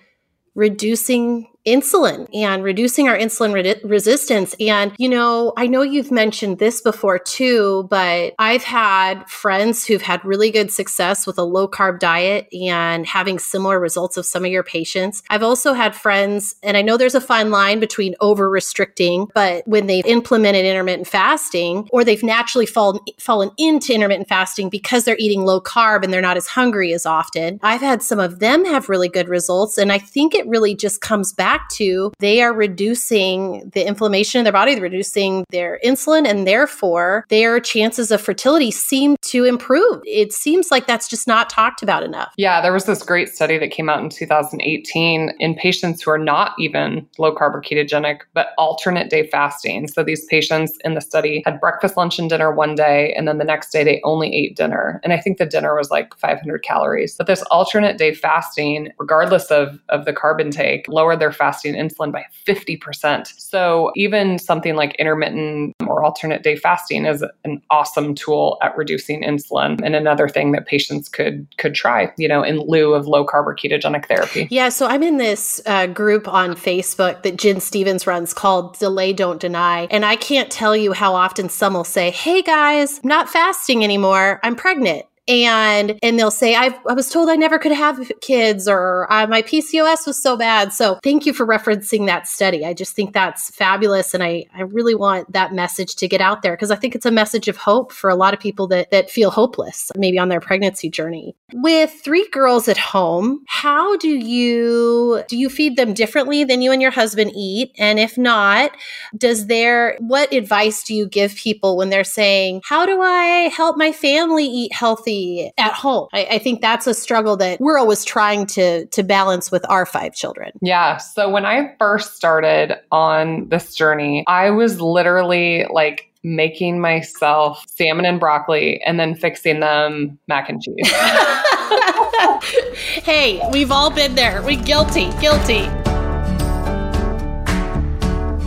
reducing 0.54 1.48
insulin 1.66 2.28
and 2.34 2.62
reducing 2.62 3.08
our 3.08 3.16
insulin 3.16 3.52
re- 3.54 3.80
resistance. 3.84 4.54
And, 4.60 4.92
you 4.98 5.08
know, 5.08 5.52
I 5.56 5.66
know 5.66 5.82
you've 5.82 6.10
mentioned 6.10 6.58
this 6.58 6.80
before 6.80 7.18
too, 7.18 7.86
but 7.90 8.34
I've 8.38 8.64
had 8.64 9.28
friends 9.28 9.86
who've 9.86 10.02
had 10.02 10.24
really 10.24 10.50
good 10.50 10.70
success 10.70 11.26
with 11.26 11.38
a 11.38 11.42
low 11.42 11.66
carb 11.66 11.98
diet 11.98 12.52
and 12.52 13.06
having 13.06 13.38
similar 13.38 13.80
results 13.80 14.16
of 14.16 14.26
some 14.26 14.44
of 14.44 14.50
your 14.50 14.62
patients. 14.62 15.22
I've 15.30 15.42
also 15.42 15.72
had 15.72 15.94
friends, 15.94 16.56
and 16.62 16.76
I 16.76 16.82
know 16.82 16.96
there's 16.96 17.14
a 17.14 17.20
fine 17.20 17.50
line 17.50 17.80
between 17.80 18.14
over 18.20 18.48
restricting, 18.48 19.28
but 19.34 19.66
when 19.66 19.86
they've 19.86 20.04
implemented 20.06 20.64
intermittent 20.64 21.08
fasting 21.08 21.88
or 21.92 22.04
they've 22.04 22.22
naturally 22.22 22.66
fallen, 22.66 23.00
fallen 23.18 23.50
into 23.56 23.94
intermittent 23.94 24.28
fasting 24.28 24.68
because 24.68 25.04
they're 25.04 25.16
eating 25.18 25.44
low 25.44 25.60
carb 25.60 26.04
and 26.04 26.12
they're 26.12 26.20
not 26.20 26.36
as 26.36 26.46
hungry 26.46 26.92
as 26.92 27.06
often, 27.06 27.58
I've 27.62 27.80
had 27.80 28.02
some 28.02 28.20
of 28.20 28.40
them 28.40 28.64
have 28.64 28.88
really 28.88 29.08
good 29.08 29.28
results. 29.28 29.78
And 29.78 29.90
I 29.90 29.98
think 29.98 30.34
it 30.34 30.46
really 30.46 30.74
just 30.74 31.00
comes 31.00 31.32
back 31.32 31.53
back 31.54 31.68
to 31.68 32.12
they 32.18 32.42
are 32.42 32.52
reducing 32.52 33.70
the 33.74 33.86
inflammation 33.86 34.38
in 34.38 34.44
their 34.44 34.52
body, 34.52 34.74
they're 34.74 34.82
reducing 34.82 35.44
their 35.50 35.78
insulin, 35.84 36.26
and 36.26 36.46
therefore 36.46 37.24
their 37.28 37.60
chances 37.60 38.10
of 38.10 38.20
fertility 38.20 38.70
seem 38.70 39.16
to 39.22 39.44
improve. 39.44 40.02
It 40.04 40.32
seems 40.32 40.70
like 40.70 40.86
that's 40.86 41.08
just 41.08 41.28
not 41.28 41.48
talked 41.48 41.82
about 41.82 42.02
enough. 42.02 42.32
Yeah, 42.36 42.60
there 42.60 42.72
was 42.72 42.86
this 42.86 43.02
great 43.02 43.28
study 43.28 43.56
that 43.58 43.70
came 43.70 43.88
out 43.88 44.02
in 44.02 44.08
2018 44.08 45.30
in 45.38 45.54
patients 45.54 46.02
who 46.02 46.10
are 46.10 46.18
not 46.18 46.52
even 46.58 47.06
low 47.18 47.34
carb 47.34 47.54
or 47.54 47.62
ketogenic, 47.62 48.20
but 48.32 48.48
alternate 48.58 49.10
day 49.10 49.28
fasting. 49.28 49.86
So 49.86 50.02
these 50.02 50.24
patients 50.24 50.76
in 50.84 50.94
the 50.94 51.00
study 51.00 51.42
had 51.46 51.60
breakfast, 51.60 51.96
lunch, 51.96 52.18
and 52.18 52.28
dinner 52.28 52.52
one 52.52 52.74
day, 52.74 53.14
and 53.16 53.28
then 53.28 53.38
the 53.38 53.44
next 53.44 53.70
day 53.70 53.84
they 53.84 54.00
only 54.04 54.34
ate 54.34 54.56
dinner. 54.56 55.00
And 55.04 55.12
I 55.12 55.20
think 55.20 55.38
the 55.38 55.46
dinner 55.46 55.76
was 55.76 55.90
like 55.90 56.16
500 56.16 56.62
calories. 56.62 57.14
But 57.16 57.28
this 57.28 57.42
alternate 57.42 57.96
day 57.96 58.12
fasting, 58.12 58.90
regardless 58.98 59.50
of, 59.52 59.78
of 59.88 60.04
the 60.04 60.12
carb 60.12 60.40
intake, 60.40 60.88
lowered 60.88 61.20
their 61.20 61.32
fasting 61.44 61.74
insulin 61.74 62.10
by 62.10 62.24
50%. 62.46 63.38
So 63.38 63.92
even 63.96 64.38
something 64.38 64.76
like 64.76 64.94
intermittent 64.94 65.74
or 65.86 66.02
alternate 66.02 66.42
day 66.42 66.56
fasting 66.56 67.04
is 67.04 67.22
an 67.44 67.60
awesome 67.68 68.14
tool 68.14 68.56
at 68.62 68.74
reducing 68.78 69.22
insulin 69.22 69.78
and 69.84 69.94
another 69.94 70.26
thing 70.26 70.52
that 70.52 70.64
patients 70.64 71.06
could 71.06 71.46
could 71.58 71.74
try, 71.74 72.10
you 72.16 72.28
know, 72.28 72.42
in 72.42 72.60
lieu 72.60 72.94
of 72.94 73.06
low 73.06 73.26
carb 73.26 73.44
or 73.44 73.54
ketogenic 73.54 74.06
therapy. 74.08 74.48
Yeah, 74.50 74.70
so 74.70 74.86
I'm 74.86 75.02
in 75.02 75.18
this 75.18 75.60
uh, 75.66 75.86
group 75.86 76.26
on 76.26 76.54
Facebook 76.54 77.22
that 77.24 77.36
Gin 77.36 77.60
Stephens 77.60 78.06
runs 78.06 78.32
called 78.32 78.78
Delay 78.78 79.12
Don't 79.12 79.38
Deny, 79.38 79.86
and 79.90 80.06
I 80.06 80.16
can't 80.16 80.50
tell 80.50 80.74
you 80.74 80.94
how 80.94 81.14
often 81.14 81.50
some 81.50 81.74
will 81.74 81.84
say, 81.84 82.10
"Hey 82.10 82.40
guys, 82.40 83.00
I'm 83.02 83.08
not 83.08 83.28
fasting 83.28 83.84
anymore. 83.84 84.40
I'm 84.42 84.56
pregnant." 84.56 85.04
And 85.26 85.98
and 86.02 86.18
they'll 86.18 86.30
say 86.30 86.54
i 86.54 86.76
i 86.88 86.92
was 86.92 87.08
told 87.08 87.28
i 87.28 87.36
never 87.36 87.58
could 87.58 87.72
have 87.72 88.10
kids 88.20 88.68
or 88.68 89.06
my 89.10 89.42
pcos 89.42 90.06
was 90.06 90.20
so 90.22 90.36
bad. 90.36 90.72
So 90.72 90.98
thank 91.02 91.26
you 91.26 91.32
for 91.32 91.46
referencing 91.46 92.06
that 92.06 92.26
study. 92.26 92.64
I 92.64 92.74
just 92.74 92.94
think 92.94 93.12
that's 93.12 93.50
fabulous 93.50 94.14
and 94.14 94.22
i 94.22 94.44
i 94.54 94.62
really 94.62 94.94
want 94.94 95.32
that 95.32 95.52
message 95.52 95.94
to 95.96 96.08
get 96.08 96.20
out 96.20 96.42
there 96.42 96.52
because 96.52 96.70
i 96.70 96.76
think 96.76 96.94
it's 96.94 97.06
a 97.06 97.10
message 97.10 97.48
of 97.48 97.56
hope 97.56 97.92
for 97.92 98.10
a 98.10 98.14
lot 98.14 98.34
of 98.34 98.40
people 98.40 98.66
that 98.68 98.90
that 98.90 99.10
feel 99.10 99.30
hopeless 99.30 99.90
maybe 99.96 100.18
on 100.18 100.28
their 100.28 100.40
pregnancy 100.40 100.90
journey. 100.90 101.34
With 101.52 101.90
three 101.90 102.28
girls 102.30 102.68
at 102.68 102.78
home 102.78 103.44
how 103.46 103.96
do 103.96 104.08
you 104.08 105.22
do 105.28 105.36
you 105.36 105.48
feed 105.48 105.76
them 105.76 105.94
differently 105.94 106.44
than 106.44 106.62
you 106.62 106.72
and 106.72 106.82
your 106.82 106.90
husband 106.90 107.32
eat? 107.34 107.72
And 107.78 107.98
if 107.98 108.18
not 108.18 108.72
does 109.16 109.46
there 109.46 109.96
what 110.00 110.32
advice 110.32 110.82
do 110.82 110.94
you 110.94 111.06
give 111.06 111.34
people 111.34 111.76
when 111.76 111.90
they're 111.90 112.04
saying 112.04 112.62
how 112.64 112.86
do 112.86 113.00
i 113.00 113.50
help 113.54 113.76
my 113.76 113.92
family 113.92 114.44
eat 114.44 114.72
healthy 115.14 115.52
at 115.58 115.72
home. 115.72 116.08
I, 116.12 116.26
I, 116.32 116.38
think 116.38 116.60
that's 116.60 116.86
a 116.86 116.94
struggle 116.94 117.36
that 117.38 117.60
we're 117.60 117.78
always 117.78 118.04
trying 118.04 118.46
to 118.46 118.86
to 118.86 119.02
balance 119.02 119.50
with 119.50 119.68
our 119.68 119.86
five 119.86 120.14
children. 120.14 120.52
Yeah. 120.62 120.98
So 120.98 121.28
when 121.28 121.44
I 121.44 121.74
first 121.78 122.16
started 122.16 122.78
on 122.92 123.48
this 123.48 123.74
journey, 123.74 124.24
I 124.26 124.50
was 124.50 124.80
literally 124.80 125.66
like 125.70 126.10
making 126.22 126.80
myself 126.80 127.64
salmon 127.68 128.06
and 128.06 128.18
broccoli 128.18 128.80
and 128.82 128.98
then 128.98 129.14
fixing 129.14 129.60
them 129.60 130.18
mac 130.26 130.48
and 130.48 130.62
cheese. 130.62 130.92
hey, 133.04 133.40
we've 133.52 133.70
all 133.70 133.90
been 133.90 134.14
there. 134.14 134.42
We 134.42 134.56
guilty, 134.56 135.10
guilty. 135.20 135.68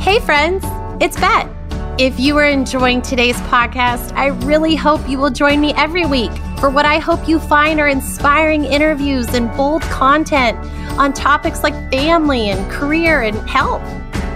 Hey 0.02 0.20
friends, 0.20 0.64
it's 1.02 1.20
Bet. 1.20 1.57
If 2.00 2.20
you 2.20 2.38
are 2.38 2.46
enjoying 2.46 3.02
today's 3.02 3.38
podcast, 3.38 4.16
I 4.16 4.28
really 4.28 4.76
hope 4.76 5.10
you 5.10 5.18
will 5.18 5.32
join 5.32 5.60
me 5.60 5.74
every 5.74 6.06
week 6.06 6.32
for 6.60 6.70
what 6.70 6.86
I 6.86 7.00
hope 7.00 7.28
you 7.28 7.40
find 7.40 7.80
are 7.80 7.88
inspiring 7.88 8.66
interviews 8.66 9.34
and 9.34 9.52
bold 9.58 9.82
content 9.82 10.60
on 11.00 11.12
topics 11.12 11.64
like 11.64 11.74
family 11.92 12.52
and 12.52 12.72
career 12.72 13.24
and 13.24 13.36
health. 13.50 13.82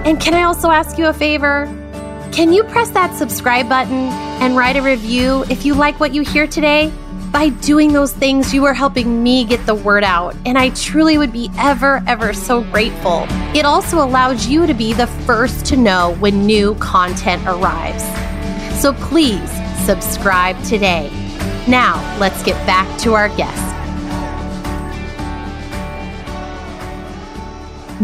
And 0.08 0.20
can 0.20 0.34
I 0.34 0.42
also 0.42 0.72
ask 0.72 0.98
you 0.98 1.06
a 1.06 1.14
favor? 1.14 1.68
Can 2.32 2.52
you 2.52 2.64
press 2.64 2.90
that 2.92 3.16
subscribe 3.16 3.70
button 3.70 4.10
and 4.42 4.58
write 4.58 4.76
a 4.76 4.82
review 4.82 5.44
if 5.48 5.64
you 5.64 5.76
like 5.76 6.00
what 6.00 6.16
you 6.16 6.24
hear 6.24 6.48
today? 6.48 6.92
By 7.32 7.48
doing 7.48 7.94
those 7.94 8.12
things, 8.12 8.54
you 8.54 8.66
are 8.66 8.74
helping 8.74 9.24
me 9.24 9.46
get 9.46 9.66
the 9.66 9.74
word 9.74 10.04
out, 10.04 10.36
and 10.46 10.58
I 10.58 10.70
truly 10.72 11.18
would 11.18 11.32
be 11.32 11.50
ever, 11.58 12.04
ever 12.06 12.34
so 12.34 12.62
grateful. 12.62 13.26
It 13.56 13.64
also 13.64 14.04
allows 14.04 14.48
you 14.48 14.68
to 14.68 14.74
be 14.74 14.92
the 14.92 15.08
first 15.08 15.66
to 15.68 15.78
know 15.78 16.14
when 16.20 16.46
new 16.46 16.76
content 16.76 17.42
arrives. 17.48 18.04
So 18.82 18.92
please 18.94 19.50
subscribe 19.86 20.62
today. 20.64 21.10
Now, 21.70 21.96
let's 22.20 22.44
get 22.44 22.56
back 22.68 23.00
to 23.02 23.14
our 23.14 23.30
guest. 23.38 23.71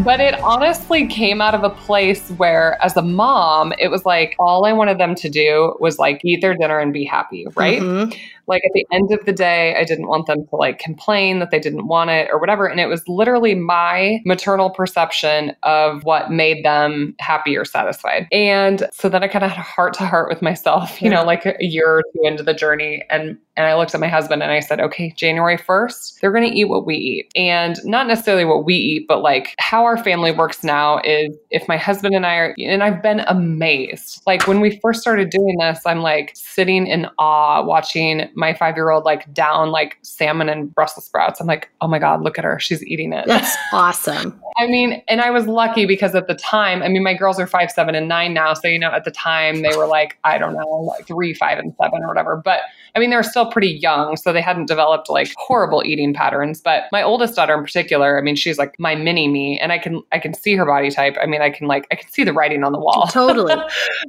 But 0.04 0.20
it 0.20 0.40
honestly 0.42 1.08
came 1.08 1.42
out 1.42 1.56
of 1.56 1.64
a 1.64 1.70
place 1.70 2.30
where, 2.32 2.78
as 2.84 2.96
a 2.96 3.02
mom, 3.02 3.74
it 3.80 3.90
was 3.90 4.06
like 4.06 4.36
all 4.40 4.66
I 4.66 4.74
wanted 4.74 4.98
them 5.00 5.16
to 5.16 5.30
do 5.30 5.76
was 5.80 5.98
like 5.98 6.22
eat 6.24 6.42
their 6.42 6.56
dinner 6.56 6.80
and 6.80 6.94
be 6.94 7.04
happy, 7.04 7.46
right? 7.56 7.82
Mm-hmm 7.82 8.18
like 8.48 8.64
at 8.66 8.72
the 8.74 8.88
end 8.92 9.12
of 9.12 9.24
the 9.26 9.34
day, 9.34 9.76
I 9.76 9.84
didn't 9.84 10.08
want 10.08 10.26
them 10.26 10.48
to 10.48 10.56
like 10.56 10.80
complain 10.80 11.40
that 11.40 11.52
they 11.52 11.60
didn't 11.60 11.88
want 11.88 12.10
it 12.10 12.30
or 12.32 12.40
whatever. 12.40 12.66
And 12.66 12.80
it 12.80 12.88
was 12.88 13.08
literally 13.08 13.56
my 13.56 14.22
maternal 14.26 14.70
perception 14.70 15.56
of 15.64 16.04
what 16.04 16.32
made 16.32 16.64
them 16.64 17.14
happy 17.20 17.58
or 17.58 17.66
satisfied. 17.66 18.28
And 18.32 18.88
so 18.94 19.10
then 19.10 19.22
I 19.22 19.28
kind 19.28 19.44
of 19.44 19.52
had 19.52 19.60
a 19.60 19.64
heart 19.64 19.94
to 19.96 20.06
heart 20.06 20.30
with 20.30 20.42
myself, 20.42 21.02
you 21.02 21.10
yeah. 21.10 21.18
know, 21.18 21.26
like 21.26 21.46
a 21.46 21.56
year 21.60 21.88
or 21.88 22.04
two 22.14 22.22
into 22.24 22.44
the 22.44 22.54
journey. 22.54 23.04
And 23.10 23.38
and 23.58 23.66
I 23.66 23.76
looked 23.76 23.96
at 23.96 24.00
my 24.00 24.08
husband 24.08 24.44
and 24.44 24.52
I 24.52 24.60
said, 24.60 24.80
okay, 24.80 25.12
January 25.18 25.58
1st, 25.58 26.20
they're 26.20 26.32
going 26.32 26.50
to 26.50 26.56
eat 26.56 26.66
what 26.66 26.86
we 26.86 26.96
eat. 26.96 27.32
And 27.36 27.76
not 27.84 28.06
necessarily 28.06 28.46
what 28.46 28.66
we 28.66 28.76
eat, 28.76 29.08
but 29.08 29.24
like 29.24 29.56
how 29.58 29.84
our 29.84 29.98
family 29.98 30.32
works 30.32 30.64
now 30.64 31.00
is 31.04 31.36
if 31.50 31.68
my 31.68 31.76
husband 31.76 32.14
and 32.14 32.24
I 32.24 32.36
are, 32.36 32.56
and 32.60 32.84
I've 32.84 33.02
been 33.02 33.22
amazed. 33.22 34.22
Like 34.28 34.48
when 34.48 34.62
we 34.62 34.80
first 34.80 35.02
started 35.02 35.32
doing 35.32 35.58
this, 35.58 35.82
I'm 35.88 36.02
like 36.02 36.34
sitting 36.36 36.86
in 36.86 37.08
awe 37.18 37.64
watching 37.64 38.30
my 38.36 38.54
five 38.54 38.76
year 38.76 38.92
old 38.92 39.06
like 39.06 39.34
down 39.34 39.72
like 39.72 39.98
salmon 40.04 40.50
and 40.50 40.74
Brussels 40.74 41.06
sprouts. 41.06 41.42
I'm 41.42 41.48
like, 41.48 41.70
oh 41.82 41.88
my 41.88 41.98
God, 41.98 42.22
look 42.22 42.38
at 42.38 42.46
her. 42.46 42.60
She's 42.60 42.86
eating 42.86 43.12
it. 43.12 43.26
That's 43.26 43.58
awesome. 43.74 44.40
I 44.60 44.68
mean, 44.68 45.04
and 45.08 45.22
I 45.22 45.30
was 45.32 45.48
lucky 45.48 45.86
because 45.86 46.16
at 46.16 46.28
the 46.28 46.36
time, 46.36 46.82
I 46.82 46.90
mean, 46.90 47.04
my 47.04 47.14
girls 47.14 47.40
are 47.40 47.46
five, 47.46 47.72
seven, 47.72 47.94
and 47.94 48.08
nine 48.08 48.34
now. 48.34 48.54
So, 48.54 48.68
you 48.68 48.80
know, 48.80 48.92
at 48.92 49.04
the 49.04 49.12
time 49.12 49.62
they 49.62 49.76
were 49.76 49.86
like, 49.86 50.18
I 50.24 50.38
don't 50.38 50.54
know, 50.54 50.68
like 50.68 51.06
three, 51.06 51.34
five, 51.34 51.60
and 51.60 51.76
seven 51.80 52.04
or 52.04 52.08
whatever. 52.08 52.42
But 52.44 52.62
I 52.96 53.00
mean, 53.00 53.12
they 53.12 53.16
were 53.16 53.24
still 53.24 53.47
pretty 53.52 53.70
young, 53.70 54.16
so 54.18 54.34
they 54.34 54.42
hadn't 54.42 54.68
developed 54.68 55.10
like 55.10 55.32
horrible 55.38 55.84
eating 55.86 56.14
patterns. 56.14 56.62
But 56.62 56.84
my 56.92 57.04
oldest 57.04 57.36
daughter 57.36 57.54
in 57.54 57.64
particular, 57.64 58.18
I 58.18 58.22
mean, 58.22 58.36
she's 58.36 58.58
like 58.58 58.76
my 58.80 58.96
mini 58.96 59.28
me, 59.28 59.60
and 59.60 59.72
I 59.72 59.78
can 59.78 60.02
I 60.12 60.20
can 60.20 60.34
see 60.34 60.56
her 60.56 60.66
body 60.66 60.90
type. 60.90 61.16
I 61.22 61.26
mean, 61.26 61.42
I 61.42 61.50
can 61.50 61.68
like 61.68 61.88
I 61.92 61.96
can 61.96 62.10
see 62.10 62.24
the 62.24 62.34
writing 62.34 62.64
on 62.64 62.72
the 62.72 62.80
wall. 62.80 63.08
Totally 63.12 63.56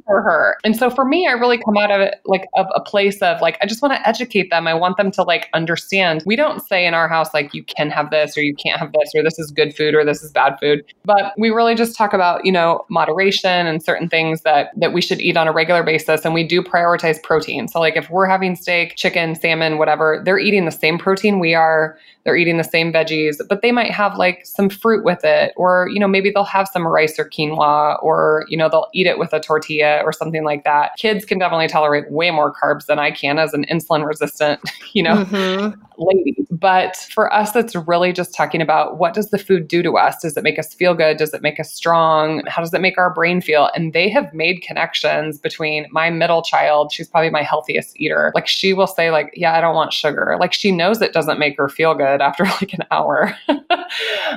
for 0.06 0.22
her. 0.22 0.56
And 0.64 0.76
so 0.76 0.90
for 0.90 1.04
me, 1.04 1.26
I 1.26 1.32
really 1.32 1.58
come 1.58 1.76
out 1.76 1.90
of 1.90 2.00
it 2.00 2.16
like 2.24 2.46
of 2.56 2.66
a 2.74 2.80
place 2.80 3.20
of 3.22 3.40
like 3.40 3.58
I 3.62 3.66
just 3.66 3.82
want 3.82 3.94
to 3.94 4.08
educate 4.08 4.50
them. 4.50 4.66
I 4.66 4.74
want 4.74 4.96
them 4.96 5.10
to 5.12 5.22
like 5.22 5.48
understand. 5.52 6.22
We 6.24 6.36
don't 6.36 6.60
say 6.66 6.86
in 6.86 6.94
our 6.94 7.08
house 7.08 7.34
like 7.34 7.52
you 7.52 7.64
can 7.64 7.90
have 7.90 8.10
this 8.10 8.36
or 8.36 8.42
you 8.42 8.54
can't 8.54 8.78
have 8.78 8.92
this 8.92 9.10
or 9.14 9.22
this 9.22 9.38
is 9.38 9.50
good 9.50 9.74
food 9.76 9.94
or 9.94 10.04
this 10.04 10.22
is 10.22 10.32
bad 10.32 10.58
food, 10.60 10.84
but 11.04 11.32
we 11.36 11.50
really 11.50 11.74
just 11.74 11.96
talk 11.96 12.12
about 12.12 12.44
you 12.44 12.52
know 12.52 12.84
moderation 12.88 13.66
and 13.66 13.82
certain 13.82 14.08
things 14.08 14.42
that 14.42 14.70
that 14.76 14.92
we 14.92 15.00
should 15.00 15.20
eat 15.20 15.36
on 15.36 15.46
a 15.46 15.52
regular 15.52 15.82
basis, 15.82 16.24
and 16.24 16.32
we 16.32 16.44
do 16.44 16.62
prioritize 16.62 17.22
protein. 17.22 17.68
So 17.68 17.80
like 17.80 17.96
if 17.96 18.08
we're 18.10 18.26
having 18.26 18.56
steak 18.56 18.78
steak, 18.78 18.96
chicken, 19.34 19.40
salmon, 19.40 19.78
whatever, 19.78 20.22
they're 20.24 20.38
eating 20.38 20.64
the 20.64 20.70
same 20.70 20.98
protein 20.98 21.38
we 21.38 21.54
are. 21.54 21.98
They're 22.24 22.36
eating 22.36 22.58
the 22.58 22.64
same 22.64 22.92
veggies, 22.92 23.36
but 23.48 23.62
they 23.62 23.72
might 23.72 23.90
have 23.90 24.16
like 24.18 24.44
some 24.44 24.68
fruit 24.68 25.02
with 25.02 25.24
it, 25.24 25.54
or, 25.56 25.88
you 25.90 25.98
know, 25.98 26.08
maybe 26.08 26.30
they'll 26.30 26.44
have 26.44 26.68
some 26.70 26.86
rice 26.86 27.18
or 27.18 27.24
quinoa, 27.24 27.96
or, 28.02 28.44
you 28.48 28.56
know, 28.56 28.68
they'll 28.68 28.88
eat 28.92 29.06
it 29.06 29.18
with 29.18 29.32
a 29.32 29.40
tortilla 29.40 30.02
or 30.04 30.12
something 30.12 30.44
like 30.44 30.62
that. 30.64 30.90
Kids 30.98 31.24
can 31.24 31.38
definitely 31.38 31.68
tolerate 31.68 32.10
way 32.10 32.30
more 32.30 32.52
carbs 32.52 32.84
than 32.84 32.98
I 32.98 33.12
can 33.12 33.38
as 33.38 33.54
an 33.54 33.64
insulin 33.70 34.06
resistant, 34.06 34.60
you 34.92 35.02
know, 35.02 35.24
mm-hmm. 35.24 35.80
lady. 35.96 36.36
But 36.50 36.96
for 37.14 37.32
us, 37.32 37.56
it's 37.56 37.74
really 37.74 38.12
just 38.12 38.34
talking 38.34 38.60
about 38.60 38.98
what 38.98 39.14
does 39.14 39.30
the 39.30 39.38
food 39.38 39.68
do 39.68 39.82
to 39.82 39.96
us? 39.96 40.20
Does 40.20 40.36
it 40.36 40.42
make 40.42 40.58
us 40.58 40.74
feel 40.74 40.92
good? 40.92 41.16
Does 41.16 41.32
it 41.32 41.40
make 41.40 41.58
us 41.58 41.72
strong? 41.72 42.42
How 42.46 42.60
does 42.60 42.74
it 42.74 42.80
make 42.80 42.98
our 42.98 43.14
brain 43.14 43.40
feel? 43.40 43.70
And 43.74 43.92
they 43.92 44.10
have 44.10 44.34
made 44.34 44.60
connections 44.60 45.38
between 45.38 45.86
my 45.92 46.10
middle 46.10 46.42
child, 46.42 46.92
she's 46.92 47.08
probably 47.08 47.30
my 47.30 47.42
healthiest 47.42 47.98
eater. 47.98 48.32
Like 48.34 48.48
she 48.48 48.74
will 48.74 48.86
say, 48.86 49.10
like, 49.10 49.17
yeah, 49.34 49.54
I 49.54 49.60
don't 49.60 49.74
want 49.74 49.92
sugar. 49.92 50.36
Like 50.38 50.52
she 50.52 50.72
knows 50.72 51.00
it 51.00 51.12
doesn't 51.12 51.38
make 51.38 51.56
her 51.56 51.68
feel 51.68 51.94
good 51.94 52.20
after 52.20 52.44
like 52.60 52.72
an 52.72 52.84
hour. 52.90 53.36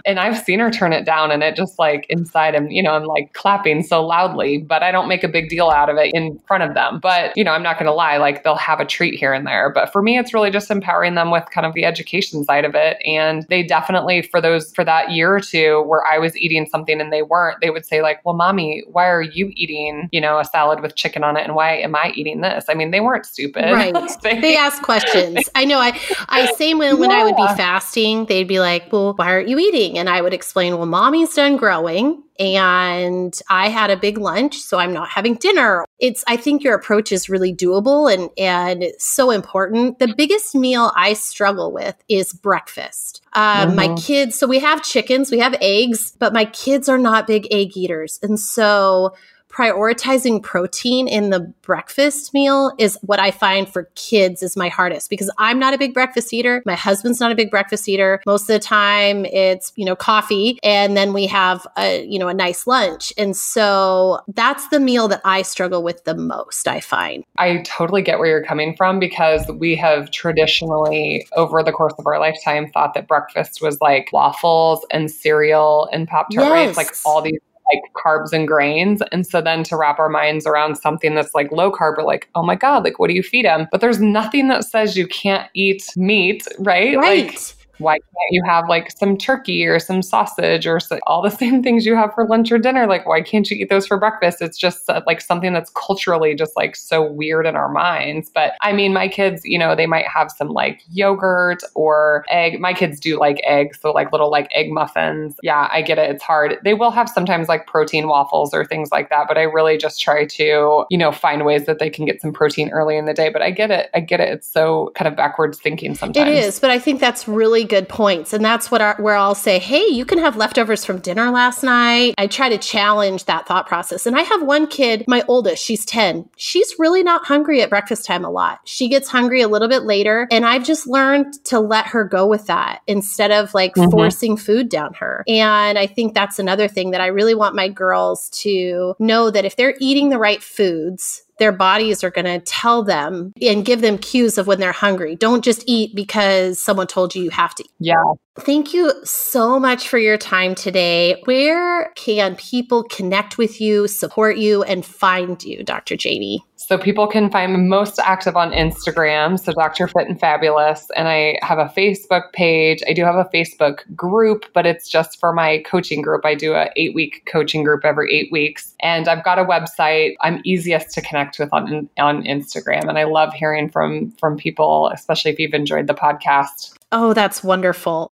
and 0.05 0.19
I've 0.19 0.38
seen 0.38 0.59
her 0.59 0.71
turn 0.71 0.93
it 0.93 1.05
down 1.05 1.31
and 1.31 1.43
it 1.43 1.55
just 1.55 1.79
like 1.79 2.05
inside 2.09 2.55
him, 2.55 2.69
you 2.69 2.81
know, 2.81 2.91
I'm 2.91 3.03
like 3.03 3.33
clapping 3.33 3.83
so 3.83 4.05
loudly, 4.05 4.59
but 4.59 4.83
I 4.83 4.91
don't 4.91 5.07
make 5.07 5.23
a 5.23 5.27
big 5.27 5.50
deal 5.50 5.69
out 5.69 5.89
of 5.89 5.97
it 5.97 6.11
in 6.13 6.39
front 6.47 6.63
of 6.63 6.73
them. 6.73 7.00
But, 7.01 7.35
you 7.35 7.43
know, 7.43 7.51
I'm 7.51 7.63
not 7.63 7.77
going 7.77 7.88
to 7.88 7.93
lie, 7.93 8.17
like 8.17 8.43
they'll 8.43 8.55
have 8.55 8.79
a 8.79 8.85
treat 8.85 9.17
here 9.17 9.33
and 9.33 9.45
there. 9.45 9.71
But 9.73 9.91
for 9.91 10.01
me, 10.01 10.17
it's 10.17 10.33
really 10.33 10.51
just 10.51 10.71
empowering 10.71 11.15
them 11.15 11.31
with 11.31 11.45
kind 11.51 11.65
of 11.65 11.73
the 11.73 11.85
education 11.85 12.43
side 12.43 12.65
of 12.65 12.75
it. 12.75 12.97
And 13.05 13.45
they 13.50 13.63
definitely, 13.63 14.21
for 14.21 14.41
those, 14.41 14.73
for 14.73 14.83
that 14.83 15.11
year 15.11 15.35
or 15.35 15.39
two 15.39 15.83
where 15.83 16.05
I 16.05 16.17
was 16.17 16.38
eating 16.38 16.65
something 16.65 17.00
and 17.00 17.11
they 17.11 17.21
weren't, 17.21 17.59
they 17.61 17.69
would 17.69 17.85
say, 17.85 18.01
like, 18.01 18.23
well, 18.25 18.35
mommy, 18.35 18.83
why 18.88 19.07
are 19.07 19.21
you 19.21 19.51
eating, 19.55 20.09
you 20.11 20.21
know, 20.21 20.39
a 20.39 20.45
salad 20.45 20.81
with 20.81 20.95
chicken 20.95 21.23
on 21.23 21.38
it? 21.38 21.43
And 21.43 21.55
why 21.55 21.77
am 21.77 21.95
I 21.95 22.11
eating 22.15 22.41
this? 22.41 22.65
I 22.69 22.73
mean, 22.73 22.91
they 22.91 23.01
weren't 23.01 23.25
stupid. 23.25 23.63
Right. 23.71 23.95
they, 24.23 24.39
they 24.39 24.55
ask 24.71 24.83
questions. 24.83 25.49
I 25.55 25.65
know. 25.65 25.79
I, 25.79 25.99
I 26.29 26.51
same 26.53 26.77
when, 26.77 26.99
when 26.99 27.11
I 27.11 27.23
would 27.23 27.35
be 27.35 27.47
fasting, 27.55 28.25
they'd 28.25 28.47
be 28.47 28.59
like, 28.59 28.91
well, 28.91 29.13
why 29.15 29.27
aren't 29.27 29.49
you 29.49 29.59
eating? 29.59 29.97
And 29.97 30.09
I 30.09 30.21
would 30.21 30.33
explain, 30.33 30.77
well, 30.77 30.85
mommy's 30.85 31.33
done 31.33 31.57
growing 31.57 32.23
and 32.39 33.39
I 33.49 33.69
had 33.69 33.91
a 33.91 33.97
big 33.97 34.17
lunch, 34.17 34.57
so 34.57 34.79
I'm 34.79 34.93
not 34.93 35.09
having 35.09 35.35
dinner. 35.35 35.85
It's 35.99 36.23
I 36.25 36.37
think 36.37 36.63
your 36.63 36.73
approach 36.73 37.11
is 37.11 37.29
really 37.29 37.53
doable 37.53 38.11
and 38.11 38.29
and 38.37 38.91
so 38.97 39.29
important. 39.29 39.99
The 39.99 40.13
biggest 40.17 40.55
meal 40.55 40.91
I 40.95 41.13
struggle 41.13 41.71
with 41.71 41.95
is 42.09 42.33
breakfast. 42.33 43.21
Uh, 43.33 43.67
mm-hmm. 43.67 43.75
My 43.75 43.95
kids, 43.95 44.39
so 44.39 44.47
we 44.47 44.59
have 44.59 44.81
chickens, 44.81 45.29
we 45.29 45.39
have 45.39 45.55
eggs, 45.61 46.15
but 46.17 46.33
my 46.33 46.45
kids 46.45 46.89
are 46.89 46.97
not 46.97 47.27
big 47.27 47.47
egg 47.51 47.77
eaters, 47.77 48.19
and 48.23 48.39
so 48.39 49.13
prioritizing 49.51 50.41
protein 50.41 51.08
in 51.08 51.29
the 51.29 51.41
breakfast 51.62 52.34
meal 52.34 52.72
is 52.77 52.98
what 53.01 53.20
I 53.20 53.31
find 53.31 53.67
for 53.67 53.89
kids 53.96 54.41
is 54.41 54.55
my 54.55 54.70
hardest 54.70 55.10
because 55.10 55.29
I'm 55.38 55.60
not 55.60 55.74
a 55.74 55.77
big 55.77 55.93
breakfast 55.93 56.34
eater. 56.34 56.63
My 56.65 56.75
husband's 56.75 57.20
not 57.20 57.31
a 57.31 57.36
big 57.36 57.51
breakfast 57.51 57.88
eater. 57.89 58.22
Most 58.25 58.43
of 58.43 58.48
the 58.48 58.60
time 58.60 59.25
it's, 59.25 59.74
you 59.75 59.86
know, 59.86 59.96
coffee 59.96 60.58
and 60.63 60.96
then 60.96 61.13
we 61.13 61.27
have 61.27 61.67
a, 61.77 62.05
you 62.05 62.17
know, 62.17 62.29
a 62.29 62.34
nice 62.34 62.65
lunch. 62.65 63.13
And 63.17 63.36
so 63.36 64.22
that's 64.34 64.70
the 64.70 64.79
meal 64.79 65.08
that 65.10 65.22
I 65.25 65.41
struggle 65.41 65.84
with 65.84 66.03
the 66.05 66.15
most, 66.15 66.67
I 66.67 66.79
find. 66.79 67.24
I 67.38 67.58
totally 67.65 68.01
get 68.01 68.20
where 68.20 68.29
you're 68.29 68.46
coming 68.46 68.75
from 68.75 69.00
because 69.00 69.46
we 69.48 69.75
have 69.75 70.12
traditionally 70.12 71.27
over 71.36 71.62
the 71.62 71.72
course 71.72 71.93
of 72.00 72.08
our 72.08 72.20
lifetime 72.20 72.70
thought 72.72 72.93
that 72.93 73.08
breakfast 73.08 73.62
was 73.62 73.79
like 73.81 74.10
waffles 74.13 74.86
and 74.91 75.12
cereal 75.12 75.89
and 75.91 76.08
pop 76.08 76.27
tarts, 76.34 76.50
yes. 76.50 76.77
like 76.77 76.96
all 77.05 77.22
these 77.22 77.39
like 77.73 77.83
carbs 77.93 78.33
and 78.33 78.47
grains. 78.47 79.01
And 79.11 79.25
so 79.25 79.41
then 79.41 79.63
to 79.65 79.77
wrap 79.77 79.99
our 79.99 80.09
minds 80.09 80.45
around 80.45 80.75
something 80.75 81.15
that's 81.15 81.33
like 81.33 81.51
low 81.51 81.71
carb, 81.71 81.97
we're 81.97 82.03
like, 82.03 82.29
oh 82.35 82.43
my 82.43 82.55
God, 82.55 82.83
like 82.83 82.99
what 82.99 83.07
do 83.07 83.13
you 83.13 83.23
feed 83.23 83.45
them? 83.45 83.67
But 83.71 83.81
there's 83.81 83.99
nothing 83.99 84.47
that 84.49 84.65
says 84.65 84.97
you 84.97 85.07
can't 85.07 85.49
eat 85.53 85.85
meat, 85.95 86.47
right? 86.59 86.97
Right. 86.97 87.27
Like, 87.27 87.55
why 87.81 87.95
can't 87.95 88.31
you 88.31 88.43
have 88.45 88.69
like 88.69 88.91
some 88.91 89.17
turkey 89.17 89.65
or 89.65 89.79
some 89.79 90.01
sausage 90.01 90.67
or 90.67 90.79
so, 90.79 91.00
all 91.07 91.21
the 91.21 91.29
same 91.41 91.63
things 91.63 91.85
you 91.85 91.95
have 91.95 92.13
for 92.13 92.25
lunch 92.25 92.51
or 92.51 92.57
dinner? 92.57 92.88
Like, 92.88 93.05
why 93.05 93.21
can't 93.21 93.50
you 93.50 93.57
eat 93.57 93.69
those 93.69 93.88
for 93.88 93.97
breakfast? 93.97 94.41
It's 94.41 94.57
just 94.57 94.89
uh, 94.89 95.01
like 95.05 95.21
something 95.21 95.53
that's 95.53 95.71
culturally 95.71 96.35
just 96.35 96.55
like 96.55 96.75
so 96.75 97.03
weird 97.03 97.45
in 97.45 97.55
our 97.55 97.69
minds. 97.69 98.31
But 98.33 98.53
I 98.61 98.73
mean, 98.73 98.93
my 98.93 99.07
kids, 99.07 99.41
you 99.43 99.57
know, 99.57 99.75
they 99.75 99.88
might 99.88 100.07
have 100.07 100.31
some 100.31 100.50
like 100.50 100.81
yogurt 100.89 101.63
or 101.75 102.25
egg. 102.29 102.59
My 102.59 102.73
kids 102.73 103.00
do 103.00 103.19
like 103.19 103.41
eggs, 103.43 103.79
so 103.81 103.91
like 103.91 104.11
little 104.11 104.29
like 104.29 104.50
egg 104.53 104.71
muffins. 104.71 105.35
Yeah, 105.43 105.67
I 105.71 105.81
get 105.81 105.97
it. 105.97 106.09
It's 106.09 106.23
hard. 106.23 106.57
They 106.63 106.73
will 106.73 106.91
have 106.91 107.09
sometimes 107.09 107.47
like 107.47 107.67
protein 107.67 108.07
waffles 108.07 108.53
or 108.53 108.65
things 108.65 108.91
like 108.91 109.09
that, 109.09 109.27
but 109.27 109.38
I 109.38 109.43
really 109.43 109.77
just 109.77 110.00
try 110.00 110.25
to, 110.25 110.85
you 110.89 110.97
know, 110.97 111.11
find 111.11 111.45
ways 111.45 111.65
that 111.65 111.79
they 111.79 111.89
can 111.89 112.05
get 112.05 112.21
some 112.21 112.31
protein 112.33 112.69
early 112.69 112.97
in 112.97 113.05
the 113.05 113.13
day. 113.13 113.29
But 113.29 113.41
I 113.41 113.51
get 113.51 113.71
it. 113.71 113.89
I 113.93 114.00
get 114.00 114.19
it. 114.19 114.29
It's 114.29 114.47
so 114.47 114.91
kind 114.95 115.07
of 115.07 115.15
backwards 115.15 115.59
thinking 115.59 115.95
sometimes. 115.95 116.27
It 116.27 116.33
is, 116.33 116.59
but 116.59 116.69
I 116.69 116.79
think 116.79 117.00
that's 117.00 117.27
really 117.27 117.63
good 117.71 117.87
points. 117.87 118.33
And 118.33 118.43
that's 118.43 118.69
what 118.69 118.81
our, 118.81 118.97
where 118.97 119.15
I'll 119.15 119.33
say, 119.33 119.57
hey, 119.57 119.85
you 119.87 120.03
can 120.03 120.17
have 120.19 120.35
leftovers 120.35 120.83
from 120.83 120.99
dinner 120.99 121.31
last 121.31 121.63
night. 121.63 122.13
I 122.17 122.27
try 122.27 122.49
to 122.49 122.57
challenge 122.57 123.25
that 123.25 123.47
thought 123.47 123.65
process. 123.65 124.05
And 124.05 124.17
I 124.17 124.23
have 124.23 124.43
one 124.43 124.67
kid, 124.67 125.05
my 125.07 125.23
oldest, 125.29 125.63
she's 125.63 125.85
10. 125.85 126.29
She's 126.35 126.75
really 126.77 127.01
not 127.01 127.23
hungry 127.23 127.61
at 127.61 127.69
breakfast 127.69 128.05
time 128.05 128.25
a 128.25 128.29
lot. 128.29 128.59
She 128.65 128.89
gets 128.89 129.07
hungry 129.07 129.39
a 129.39 129.47
little 129.47 129.69
bit 129.69 129.83
later. 129.83 130.27
And 130.29 130.45
I've 130.45 130.65
just 130.65 130.85
learned 130.85 131.41
to 131.45 131.61
let 131.61 131.87
her 131.87 132.03
go 132.03 132.27
with 132.27 132.47
that 132.47 132.81
instead 132.87 133.31
of 133.31 133.53
like 133.53 133.75
mm-hmm. 133.75 133.89
forcing 133.89 134.35
food 134.35 134.67
down 134.67 134.93
her. 134.95 135.23
And 135.29 135.79
I 135.79 135.87
think 135.87 136.13
that's 136.13 136.39
another 136.39 136.67
thing 136.67 136.91
that 136.91 136.99
I 136.99 137.07
really 137.07 137.35
want 137.35 137.55
my 137.55 137.69
girls 137.69 138.29
to 138.41 138.95
know 138.99 139.31
that 139.31 139.45
if 139.45 139.55
they're 139.55 139.75
eating 139.79 140.09
the 140.09 140.19
right 140.19 140.43
foods, 140.43 141.23
their 141.41 141.51
bodies 141.51 142.03
are 142.03 142.12
going 142.12 142.25
to 142.25 142.39
tell 142.39 142.83
them 142.83 143.33
and 143.41 143.65
give 143.65 143.81
them 143.81 143.98
cues 143.98 144.38
of 144.38 144.45
when 144.45 144.60
they're 144.60 144.71
hungry. 144.71 145.15
Don't 145.15 145.43
just 145.43 145.63
eat 145.65 145.95
because 145.95 146.62
someone 146.62 146.86
told 146.86 147.15
you 147.15 147.24
you 147.24 147.31
have 147.31 147.55
to. 147.55 147.63
Yeah. 147.79 147.95
Thank 148.39 148.75
you 148.75 148.93
so 149.03 149.60
much 149.60 149.89
for 149.89 149.98
your 149.98 150.19
time 150.19 150.53
today. 150.53 151.19
Where 151.25 151.91
can 151.95 152.36
people 152.36 152.83
connect 152.83 153.39
with 153.39 153.60
you, 153.60 153.88
support 153.88 154.38
you, 154.38 154.62
and 154.62 154.86
find 154.86 155.43
you, 155.43 155.63
Dr. 155.63 155.98
Jamie? 155.98 156.45
So 156.67 156.77
people 156.77 157.07
can 157.07 157.31
find 157.31 157.53
me 157.53 157.59
most 157.59 157.97
active 157.97 158.37
on 158.37 158.51
Instagram, 158.51 159.39
so 159.39 159.51
Dr. 159.51 159.87
Fit 159.87 160.07
and 160.07 160.19
Fabulous, 160.19 160.91
and 160.95 161.07
I 161.07 161.39
have 161.41 161.57
a 161.57 161.65
Facebook 161.75 162.31
page. 162.33 162.83
I 162.87 162.93
do 162.93 163.03
have 163.03 163.15
a 163.15 163.27
Facebook 163.33 163.79
group, 163.95 164.45
but 164.53 164.67
it's 164.67 164.87
just 164.87 165.19
for 165.19 165.33
my 165.33 165.63
coaching 165.65 166.03
group. 166.03 166.23
I 166.23 166.35
do 166.35 166.53
a 166.53 166.69
eight 166.75 166.93
week 166.93 167.23
coaching 167.25 167.63
group 167.63 167.83
every 167.83 168.13
eight 168.13 168.31
weeks, 168.31 168.75
and 168.79 169.07
I've 169.07 169.23
got 169.23 169.39
a 169.39 169.43
website. 169.43 170.13
I'm 170.21 170.39
easiest 170.45 170.91
to 170.91 171.01
connect 171.01 171.39
with 171.39 171.49
on 171.51 171.89
on 171.97 172.23
Instagram, 172.25 172.87
and 172.87 172.99
I 172.99 173.05
love 173.05 173.33
hearing 173.33 173.67
from 173.67 174.11
from 174.19 174.37
people, 174.37 174.91
especially 174.93 175.31
if 175.31 175.39
you've 175.39 175.55
enjoyed 175.55 175.87
the 175.87 175.95
podcast. 175.95 176.77
Oh, 176.91 177.15
that's 177.15 177.43
wonderful. 177.43 178.11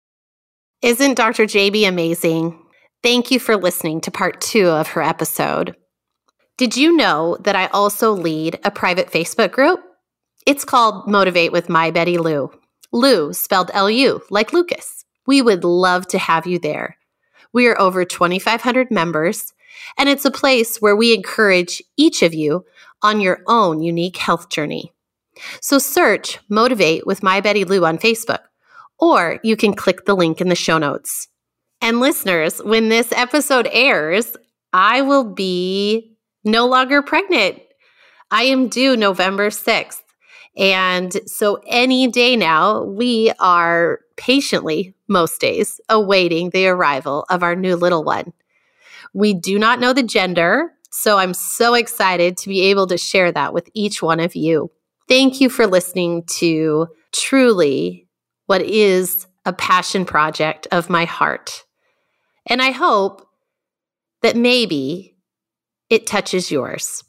Isn't 0.80 1.14
Dr. 1.14 1.44
JB 1.44 1.86
amazing? 1.86 2.58
Thank 3.02 3.30
you 3.30 3.38
for 3.38 3.58
listening 3.58 4.00
to 4.00 4.10
part 4.10 4.40
two 4.40 4.68
of 4.68 4.88
her 4.88 5.02
episode. 5.02 5.76
Did 6.58 6.76
you 6.76 6.96
know 6.96 7.36
that 7.42 7.54
I 7.54 7.66
also 7.68 8.10
lead 8.10 8.58
a 8.64 8.72
private 8.72 9.12
Facebook 9.12 9.52
group? 9.52 9.78
It's 10.44 10.64
called 10.64 11.06
Motivate 11.06 11.52
with 11.52 11.68
My 11.68 11.92
Betty 11.92 12.18
Lou. 12.18 12.50
Lou, 12.90 13.32
spelled 13.32 13.70
L 13.74 13.88
U, 13.88 14.20
like 14.28 14.52
Lucas. 14.52 15.04
We 15.24 15.40
would 15.40 15.62
love 15.62 16.08
to 16.08 16.18
have 16.18 16.48
you 16.48 16.58
there. 16.58 16.96
We 17.52 17.68
are 17.68 17.80
over 17.80 18.04
2,500 18.04 18.90
members, 18.90 19.52
and 19.96 20.08
it's 20.08 20.24
a 20.24 20.32
place 20.32 20.78
where 20.78 20.96
we 20.96 21.14
encourage 21.14 21.80
each 21.96 22.24
of 22.24 22.34
you 22.34 22.64
on 23.02 23.20
your 23.20 23.38
own 23.46 23.80
unique 23.80 24.16
health 24.16 24.48
journey. 24.48 24.92
So 25.60 25.78
search 25.78 26.40
Motivate 26.48 27.06
with 27.06 27.22
My 27.22 27.40
Betty 27.40 27.64
Lou 27.64 27.84
on 27.84 27.98
Facebook, 27.98 28.40
or 28.98 29.38
you 29.44 29.54
can 29.54 29.74
click 29.74 30.06
the 30.06 30.16
link 30.16 30.40
in 30.40 30.48
the 30.48 30.56
show 30.56 30.78
notes. 30.78 31.28
And 31.80 32.00
listeners, 32.00 32.58
when 32.64 32.88
this 32.88 33.12
episode 33.12 33.68
airs, 33.70 34.36
I 34.72 35.02
will 35.02 35.22
be 35.22 36.16
no 36.50 36.66
longer 36.66 37.02
pregnant. 37.02 37.60
I 38.30 38.44
am 38.44 38.68
due 38.68 38.96
November 38.96 39.50
6th. 39.50 40.02
And 40.56 41.12
so 41.26 41.60
any 41.66 42.08
day 42.08 42.34
now, 42.34 42.82
we 42.82 43.32
are 43.38 44.00
patiently, 44.16 44.94
most 45.06 45.40
days, 45.40 45.80
awaiting 45.88 46.50
the 46.50 46.66
arrival 46.66 47.24
of 47.30 47.42
our 47.42 47.54
new 47.54 47.76
little 47.76 48.02
one. 48.02 48.32
We 49.14 49.34
do 49.34 49.58
not 49.58 49.78
know 49.78 49.92
the 49.92 50.02
gender, 50.02 50.72
so 50.90 51.18
I'm 51.18 51.34
so 51.34 51.74
excited 51.74 52.36
to 52.38 52.48
be 52.48 52.62
able 52.62 52.86
to 52.88 52.98
share 52.98 53.30
that 53.32 53.54
with 53.54 53.70
each 53.72 54.02
one 54.02 54.20
of 54.20 54.34
you. 54.34 54.70
Thank 55.06 55.40
you 55.40 55.48
for 55.48 55.66
listening 55.66 56.24
to 56.38 56.88
truly 57.12 58.08
what 58.46 58.62
is 58.62 59.26
a 59.46 59.52
passion 59.52 60.04
project 60.04 60.66
of 60.72 60.90
my 60.90 61.04
heart. 61.04 61.64
And 62.46 62.61
I 62.61 62.72
hope 62.72 63.26
that 64.22 64.37
maybe 64.37 65.14
it 65.90 66.07
touches 66.07 66.51
yours. 66.51 67.05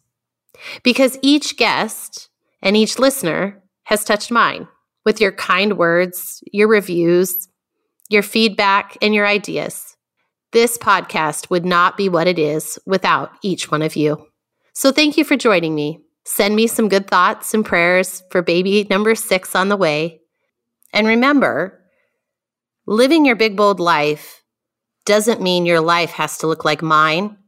Because 0.84 1.18
each 1.22 1.58
guest 1.58 2.30
and 2.62 2.76
each 2.76 3.00
listener 3.00 3.62
has 3.84 4.04
touched 4.04 4.32
mine 4.32 4.68
with 5.06 5.22
your 5.22 5.32
kind 5.32 5.78
words, 5.78 6.44
your 6.52 6.68
reviews, 6.68 7.48
your 8.10 8.24
feedback, 8.24 8.98
and 9.02 9.14
your 9.14 9.26
ideas. 9.26 9.96
This 10.52 10.78
podcast 10.78 11.50
would 11.50 11.66
not 11.66 11.96
be 11.96 12.10
what 12.10 12.28
it 12.28 12.40
is 12.40 12.80
without 12.86 13.32
each 13.44 13.72
one 13.72 13.82
of 13.82 13.96
you. 13.96 14.26
So 14.74 14.92
thank 14.92 15.18
you 15.18 15.24
for 15.24 15.36
joining 15.36 15.76
me. 15.76 16.00
Send 16.26 16.56
me 16.56 16.68
some 16.68 16.90
good 16.90 17.08
thoughts 17.08 17.54
and 17.54 17.66
prayers 17.66 18.24
for 18.30 18.42
baby 18.42 18.86
number 18.90 19.16
six 19.16 19.56
on 19.56 19.70
the 19.70 19.78
way. 19.78 20.22
And 20.94 21.08
remember, 21.08 21.80
living 22.86 23.26
your 23.26 23.36
big, 23.36 23.56
bold 23.56 23.80
life 23.80 24.44
doesn't 25.06 25.42
mean 25.42 25.66
your 25.66 25.82
life 25.82 26.12
has 26.12 26.38
to 26.40 26.48
look 26.48 26.66
like 26.66 26.82
mine 26.82 27.39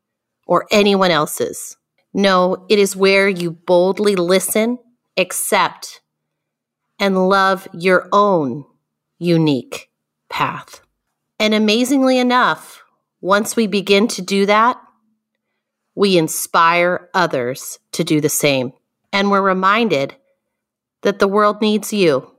or 0.52 0.68
anyone 0.70 1.12
else's. 1.12 1.78
No, 2.14 2.66
it 2.68 2.78
is 2.78 2.94
where 2.94 3.30
you 3.30 3.52
boldly 3.52 4.18
listen, 4.18 4.80
accept, 5.16 6.02
and 7.00 7.30
love 7.30 7.70
your 7.72 8.10
own 8.12 8.66
unique 9.18 9.90
path. 10.28 10.82
And 11.40 11.54
amazingly 11.54 12.18
enough, 12.18 12.84
once 13.22 13.56
we 13.56 13.66
begin 13.66 14.10
to 14.10 14.22
do 14.22 14.46
that, 14.46 14.78
we 15.96 16.18
inspire 16.18 17.10
others 17.14 17.80
to 17.94 18.04
do 18.04 18.20
the 18.20 18.28
same. 18.28 18.74
And 19.14 19.32
we're 19.32 19.42
reminded 19.42 20.18
that 21.04 21.20
the 21.20 21.30
world 21.30 21.62
needs 21.62 21.94
you. 21.94 22.30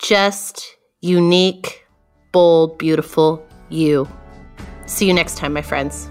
Just 0.00 0.74
unique, 1.00 1.86
bold, 2.32 2.76
beautiful 2.76 3.46
you. 3.68 4.08
See 4.86 5.06
you 5.06 5.14
next 5.14 5.38
time, 5.38 5.52
my 5.52 5.62
friends. 5.62 6.10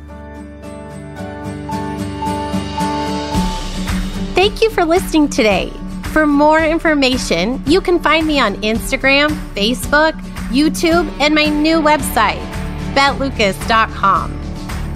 Thank 4.45 4.61
you 4.61 4.69
for 4.69 4.85
listening 4.85 5.27
today. 5.27 5.71
For 6.13 6.27
more 6.27 6.59
information, 6.59 7.63
you 7.65 7.81
can 7.81 7.99
find 7.99 8.27
me 8.27 8.39
on 8.39 8.57
Instagram, 8.57 9.29
Facebook, 9.55 10.13
YouTube, 10.51 11.11
and 11.19 11.33
my 11.33 11.45
new 11.45 11.81
website, 11.81 12.45
betlucas.com. 12.93 14.31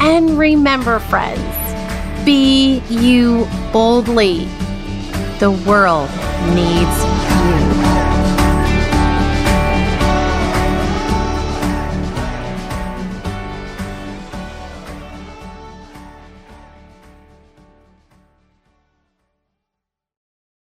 And 0.02 0.38
remember, 0.38 1.00
friends, 1.00 1.42
be 2.24 2.84
you 2.92 3.48
boldly. 3.74 4.46
The 5.40 5.50
world 5.66 6.12
needs 6.54 7.39